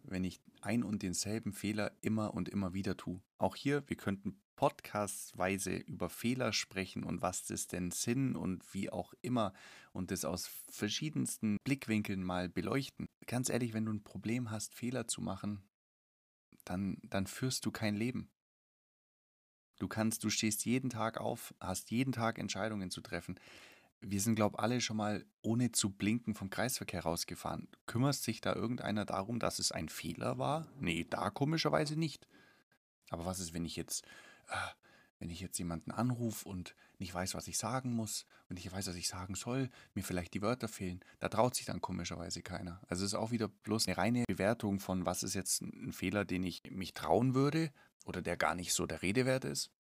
wenn 0.02 0.24
ich 0.24 0.40
ein 0.60 0.82
und 0.82 1.02
denselben 1.02 1.52
Fehler 1.52 1.92
immer 2.00 2.34
und 2.34 2.48
immer 2.48 2.74
wieder 2.74 2.96
tue. 2.96 3.20
Auch 3.38 3.54
hier, 3.54 3.88
wir 3.88 3.96
könnten 3.96 4.40
podcastweise 4.58 5.76
über 5.76 6.08
Fehler 6.08 6.52
sprechen 6.52 7.04
und 7.04 7.22
was 7.22 7.44
das 7.44 7.68
denn 7.68 7.92
sind 7.92 8.34
und 8.34 8.74
wie 8.74 8.90
auch 8.90 9.14
immer 9.22 9.52
und 9.92 10.10
das 10.10 10.24
aus 10.24 10.50
verschiedensten 10.68 11.58
Blickwinkeln 11.62 12.24
mal 12.24 12.48
beleuchten. 12.48 13.06
Ganz 13.28 13.50
ehrlich, 13.50 13.72
wenn 13.72 13.84
du 13.84 13.92
ein 13.92 14.02
Problem 14.02 14.50
hast, 14.50 14.74
Fehler 14.74 15.06
zu 15.06 15.20
machen, 15.20 15.62
dann, 16.64 16.98
dann 17.04 17.28
führst 17.28 17.66
du 17.66 17.70
kein 17.70 17.94
Leben. 17.94 18.32
Du 19.78 19.86
kannst, 19.86 20.24
du 20.24 20.28
stehst 20.28 20.64
jeden 20.64 20.90
Tag 20.90 21.18
auf, 21.18 21.54
hast 21.60 21.92
jeden 21.92 22.10
Tag 22.10 22.40
Entscheidungen 22.40 22.90
zu 22.90 23.00
treffen. 23.00 23.38
Wir 24.00 24.20
sind, 24.20 24.34
glaube 24.34 24.56
ich, 24.56 24.60
alle 24.60 24.80
schon 24.80 24.96
mal 24.96 25.24
ohne 25.40 25.70
zu 25.70 25.90
blinken 25.90 26.34
vom 26.34 26.50
Kreisverkehr 26.50 27.04
rausgefahren. 27.04 27.68
Kümmert 27.86 28.16
sich 28.16 28.40
da 28.40 28.56
irgendeiner 28.56 29.04
darum, 29.04 29.38
dass 29.38 29.60
es 29.60 29.70
ein 29.70 29.88
Fehler 29.88 30.36
war? 30.36 30.66
Nee, 30.80 31.06
da 31.08 31.30
komischerweise 31.30 31.96
nicht. 31.96 32.26
Aber 33.10 33.24
was 33.24 33.38
ist, 33.38 33.54
wenn 33.54 33.64
ich 33.64 33.76
jetzt 33.76 34.04
wenn 35.18 35.30
ich 35.30 35.40
jetzt 35.40 35.58
jemanden 35.58 35.90
anrufe 35.90 36.48
und 36.48 36.74
nicht 36.98 37.12
weiß, 37.12 37.34
was 37.34 37.48
ich 37.48 37.58
sagen 37.58 37.92
muss 37.92 38.26
und 38.48 38.58
ich 38.58 38.70
weiß, 38.70 38.86
was 38.86 38.94
ich 38.94 39.08
sagen 39.08 39.34
soll, 39.34 39.70
mir 39.94 40.04
vielleicht 40.04 40.34
die 40.34 40.42
Wörter 40.42 40.68
fehlen, 40.68 41.04
da 41.18 41.28
traut 41.28 41.54
sich 41.56 41.66
dann 41.66 41.80
komischerweise 41.80 42.42
keiner. 42.42 42.80
Also 42.86 43.04
es 43.04 43.12
ist 43.12 43.18
auch 43.18 43.30
wieder 43.30 43.48
bloß 43.48 43.86
eine 43.86 43.96
reine 43.96 44.24
Bewertung 44.28 44.80
von, 44.80 45.06
was 45.06 45.22
ist 45.22 45.34
jetzt 45.34 45.62
ein 45.62 45.92
Fehler, 45.92 46.24
den 46.24 46.44
ich 46.44 46.62
mich 46.70 46.94
trauen 46.94 47.34
würde 47.34 47.72
oder 48.04 48.22
der 48.22 48.36
gar 48.36 48.54
nicht 48.54 48.72
so 48.72 48.86
der 48.86 49.02
Rede 49.02 49.26
wert 49.26 49.44
ist 49.44 49.72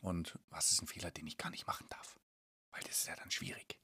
und 0.00 0.38
was 0.50 0.72
ist 0.72 0.82
ein 0.82 0.88
Fehler, 0.88 1.10
den 1.10 1.26
ich 1.26 1.38
gar 1.38 1.50
nicht 1.50 1.66
machen 1.66 1.86
darf, 1.88 2.18
weil 2.72 2.82
das 2.82 2.98
ist 2.98 3.08
ja 3.08 3.16
dann 3.16 3.30
schwierig. 3.30 3.78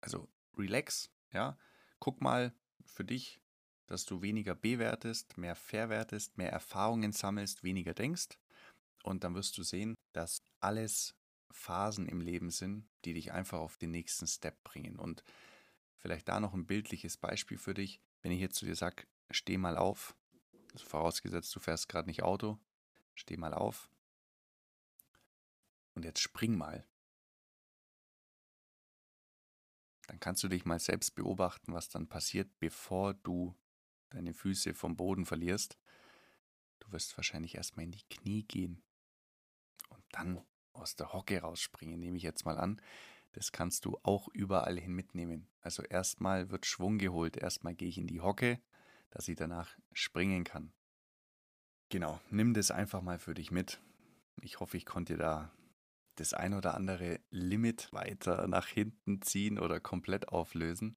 Also 0.00 0.28
relax, 0.56 1.10
ja, 1.32 1.56
guck 2.00 2.20
mal 2.20 2.52
für 2.84 3.04
dich, 3.04 3.40
dass 3.86 4.04
du 4.04 4.22
weniger 4.22 4.54
bewertest, 4.54 5.38
mehr 5.38 5.54
verwertest, 5.54 6.36
mehr 6.38 6.50
Erfahrungen 6.50 7.12
sammelst, 7.12 7.62
weniger 7.62 7.94
denkst 7.94 8.38
und 9.04 9.22
dann 9.22 9.34
wirst 9.34 9.56
du 9.58 9.62
sehen, 9.62 9.94
dass 10.12 10.42
alles 10.60 11.14
Phasen 11.52 12.08
im 12.08 12.20
Leben 12.20 12.50
sind, 12.50 12.88
die 13.04 13.12
dich 13.12 13.32
einfach 13.32 13.58
auf 13.58 13.76
den 13.76 13.90
nächsten 13.90 14.26
Step 14.26 14.64
bringen. 14.64 14.98
Und 14.98 15.22
vielleicht 15.98 16.28
da 16.28 16.40
noch 16.40 16.54
ein 16.54 16.66
bildliches 16.66 17.16
Beispiel 17.18 17.58
für 17.58 17.74
dich. 17.74 18.00
Wenn 18.22 18.32
ich 18.32 18.40
jetzt 18.40 18.56
zu 18.56 18.64
dir 18.64 18.74
sage, 18.74 19.06
steh 19.30 19.58
mal 19.58 19.76
auf, 19.76 20.16
also 20.72 20.86
vorausgesetzt, 20.86 21.54
du 21.54 21.60
fährst 21.60 21.88
gerade 21.88 22.08
nicht 22.08 22.22
Auto, 22.22 22.58
steh 23.14 23.36
mal 23.36 23.52
auf 23.52 23.90
und 25.94 26.04
jetzt 26.04 26.20
spring 26.20 26.56
mal. 26.56 26.86
Dann 30.06 30.18
kannst 30.18 30.42
du 30.42 30.48
dich 30.48 30.64
mal 30.64 30.80
selbst 30.80 31.14
beobachten, 31.14 31.72
was 31.72 31.88
dann 31.88 32.08
passiert, 32.08 32.58
bevor 32.58 33.14
du 33.14 33.54
deine 34.10 34.32
Füße 34.32 34.74
vom 34.74 34.96
Boden 34.96 35.26
verlierst. 35.26 35.78
Du 36.80 36.90
wirst 36.92 37.16
wahrscheinlich 37.16 37.54
erstmal 37.54 37.84
in 37.84 37.92
die 37.92 38.04
Knie 38.08 38.42
gehen 38.42 38.82
dann 40.14 40.40
aus 40.72 40.96
der 40.96 41.12
Hocke 41.12 41.40
rausspringen, 41.40 41.98
nehme 41.98 42.16
ich 42.16 42.22
jetzt 42.22 42.44
mal 42.44 42.58
an. 42.58 42.80
Das 43.32 43.52
kannst 43.52 43.84
du 43.84 43.98
auch 44.02 44.28
überall 44.28 44.78
hin 44.78 44.92
mitnehmen. 44.92 45.48
Also 45.60 45.82
erstmal 45.82 46.50
wird 46.50 46.66
Schwung 46.66 46.98
geholt, 46.98 47.36
erstmal 47.36 47.74
gehe 47.74 47.88
ich 47.88 47.98
in 47.98 48.06
die 48.06 48.20
Hocke, 48.20 48.60
dass 49.10 49.28
ich 49.28 49.36
danach 49.36 49.76
springen 49.92 50.44
kann. 50.44 50.72
Genau, 51.88 52.20
nimm 52.30 52.54
das 52.54 52.70
einfach 52.70 53.02
mal 53.02 53.18
für 53.18 53.34
dich 53.34 53.50
mit. 53.50 53.80
Ich 54.40 54.60
hoffe, 54.60 54.76
ich 54.76 54.86
konnte 54.86 55.16
da 55.16 55.52
das 56.16 56.32
ein 56.32 56.54
oder 56.54 56.74
andere 56.74 57.20
Limit 57.30 57.92
weiter 57.92 58.46
nach 58.46 58.68
hinten 58.68 59.20
ziehen 59.22 59.58
oder 59.58 59.80
komplett 59.80 60.28
auflösen. 60.28 60.96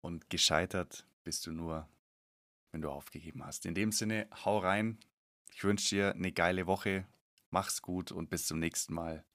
Und 0.00 0.30
gescheitert 0.30 1.06
bist 1.24 1.46
du 1.46 1.52
nur, 1.52 1.88
wenn 2.72 2.82
du 2.82 2.90
aufgegeben 2.90 3.44
hast. 3.44 3.66
In 3.66 3.74
dem 3.74 3.92
Sinne, 3.92 4.28
hau 4.44 4.58
rein. 4.58 4.98
Ich 5.52 5.64
wünsche 5.64 5.94
dir 5.94 6.14
eine 6.14 6.32
geile 6.32 6.66
Woche. 6.66 7.06
Mach's 7.52 7.82
gut 7.82 8.12
und 8.12 8.30
bis 8.30 8.46
zum 8.46 8.58
nächsten 8.58 8.94
Mal. 8.94 9.26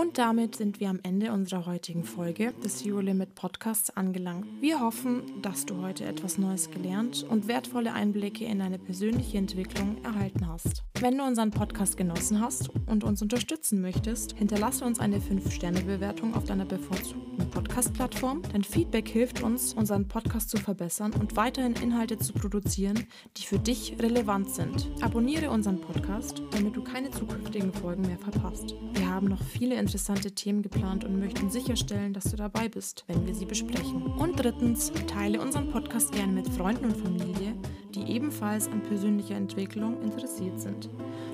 Und 0.00 0.16
damit 0.16 0.56
sind 0.56 0.80
wir 0.80 0.88
am 0.88 0.98
Ende 1.02 1.30
unserer 1.30 1.66
heutigen 1.66 2.04
Folge 2.04 2.54
des 2.64 2.78
Zero 2.78 3.00
Limit 3.00 3.34
Podcasts 3.34 3.90
angelangt. 3.90 4.46
Wir 4.58 4.80
hoffen, 4.80 5.42
dass 5.42 5.66
du 5.66 5.82
heute 5.82 6.06
etwas 6.06 6.38
Neues 6.38 6.70
gelernt 6.70 7.26
und 7.28 7.48
wertvolle 7.48 7.92
Einblicke 7.92 8.46
in 8.46 8.60
deine 8.60 8.78
persönliche 8.78 9.36
Entwicklung 9.36 10.02
erhalten 10.02 10.48
hast. 10.48 10.84
Wenn 11.00 11.18
du 11.18 11.24
unseren 11.24 11.50
Podcast 11.50 11.98
genossen 11.98 12.40
hast 12.40 12.70
und 12.86 13.04
uns 13.04 13.20
unterstützen 13.20 13.82
möchtest, 13.82 14.32
hinterlasse 14.38 14.86
uns 14.86 15.00
eine 15.00 15.18
5-Sterne-Bewertung 15.18 16.34
auf 16.34 16.44
deiner 16.44 16.64
bevorzugten 16.64 17.50
Podcast-Plattform. 17.50 18.42
Dein 18.52 18.64
Feedback 18.64 19.08
hilft 19.08 19.42
uns, 19.42 19.74
unseren 19.74 20.08
Podcast 20.08 20.48
zu 20.50 20.56
verbessern 20.56 21.12
und 21.12 21.36
weiterhin 21.36 21.74
Inhalte 21.74 22.16
zu 22.16 22.32
produzieren, 22.32 23.06
die 23.36 23.42
für 23.42 23.58
dich 23.58 23.96
relevant 24.00 24.50
sind. 24.50 24.90
Abonniere 25.02 25.50
unseren 25.50 25.80
Podcast, 25.80 26.42
damit 26.52 26.74
du 26.74 26.82
keine 26.82 27.10
zukünftigen 27.10 27.72
Folgen 27.72 28.02
mehr 28.02 28.18
verpasst. 28.18 28.74
Wir 28.94 29.08
haben 29.08 29.28
noch 29.28 29.39
viele 29.44 29.76
interessante 29.76 30.32
Themen 30.32 30.62
geplant 30.62 31.04
und 31.04 31.18
möchten 31.18 31.50
sicherstellen, 31.50 32.12
dass 32.12 32.24
du 32.24 32.36
dabei 32.36 32.68
bist, 32.68 33.04
wenn 33.06 33.26
wir 33.26 33.34
sie 33.34 33.46
besprechen. 33.46 34.02
Und 34.02 34.42
drittens, 34.42 34.92
teile 35.06 35.40
unseren 35.40 35.70
Podcast 35.70 36.12
gerne 36.12 36.32
mit 36.32 36.48
Freunden 36.48 36.86
und 36.86 36.96
Familie, 36.96 37.54
die 37.94 38.12
ebenfalls 38.12 38.68
an 38.68 38.82
persönlicher 38.82 39.36
Entwicklung 39.36 40.00
interessiert 40.02 40.60
sind. 40.60 40.88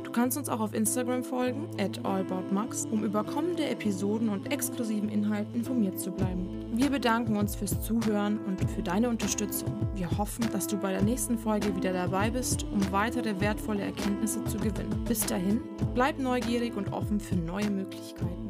Du 0.05 0.11
kannst 0.11 0.39
uns 0.39 0.49
auch 0.49 0.61
auf 0.61 0.75
Instagram 0.75 1.23
folgen, 1.23 1.69
at 1.79 2.05
allaboutmax, 2.05 2.87
um 2.87 3.05
über 3.05 3.25
kommende 3.25 3.65
Episoden 3.67 4.29
und 4.29 4.53
exklusiven 4.53 5.09
Inhalten 5.09 5.55
informiert 5.55 6.01
zu 6.01 6.11
bleiben. 6.11 6.66
Wir 6.77 6.91
bedanken 6.91 7.37
uns 7.37 7.57
fürs 7.57 7.81
Zuhören 7.81 8.39
und 8.45 8.61
für 8.71 8.83
deine 8.83 9.09
Unterstützung. 9.09 9.89
Wir 9.95 10.11
hoffen, 10.19 10.47
dass 10.53 10.67
du 10.67 10.77
bei 10.77 10.93
der 10.93 11.01
nächsten 11.01 11.39
Folge 11.39 11.75
wieder 11.75 11.91
dabei 11.91 12.29
bist, 12.29 12.65
um 12.65 12.93
weitere 12.93 13.41
wertvolle 13.41 13.81
Erkenntnisse 13.81 14.45
zu 14.45 14.59
gewinnen. 14.59 15.03
Bis 15.09 15.21
dahin, 15.25 15.63
bleib 15.95 16.19
neugierig 16.19 16.77
und 16.77 16.93
offen 16.93 17.19
für 17.19 17.35
neue 17.35 17.71
Möglichkeiten. 17.71 18.46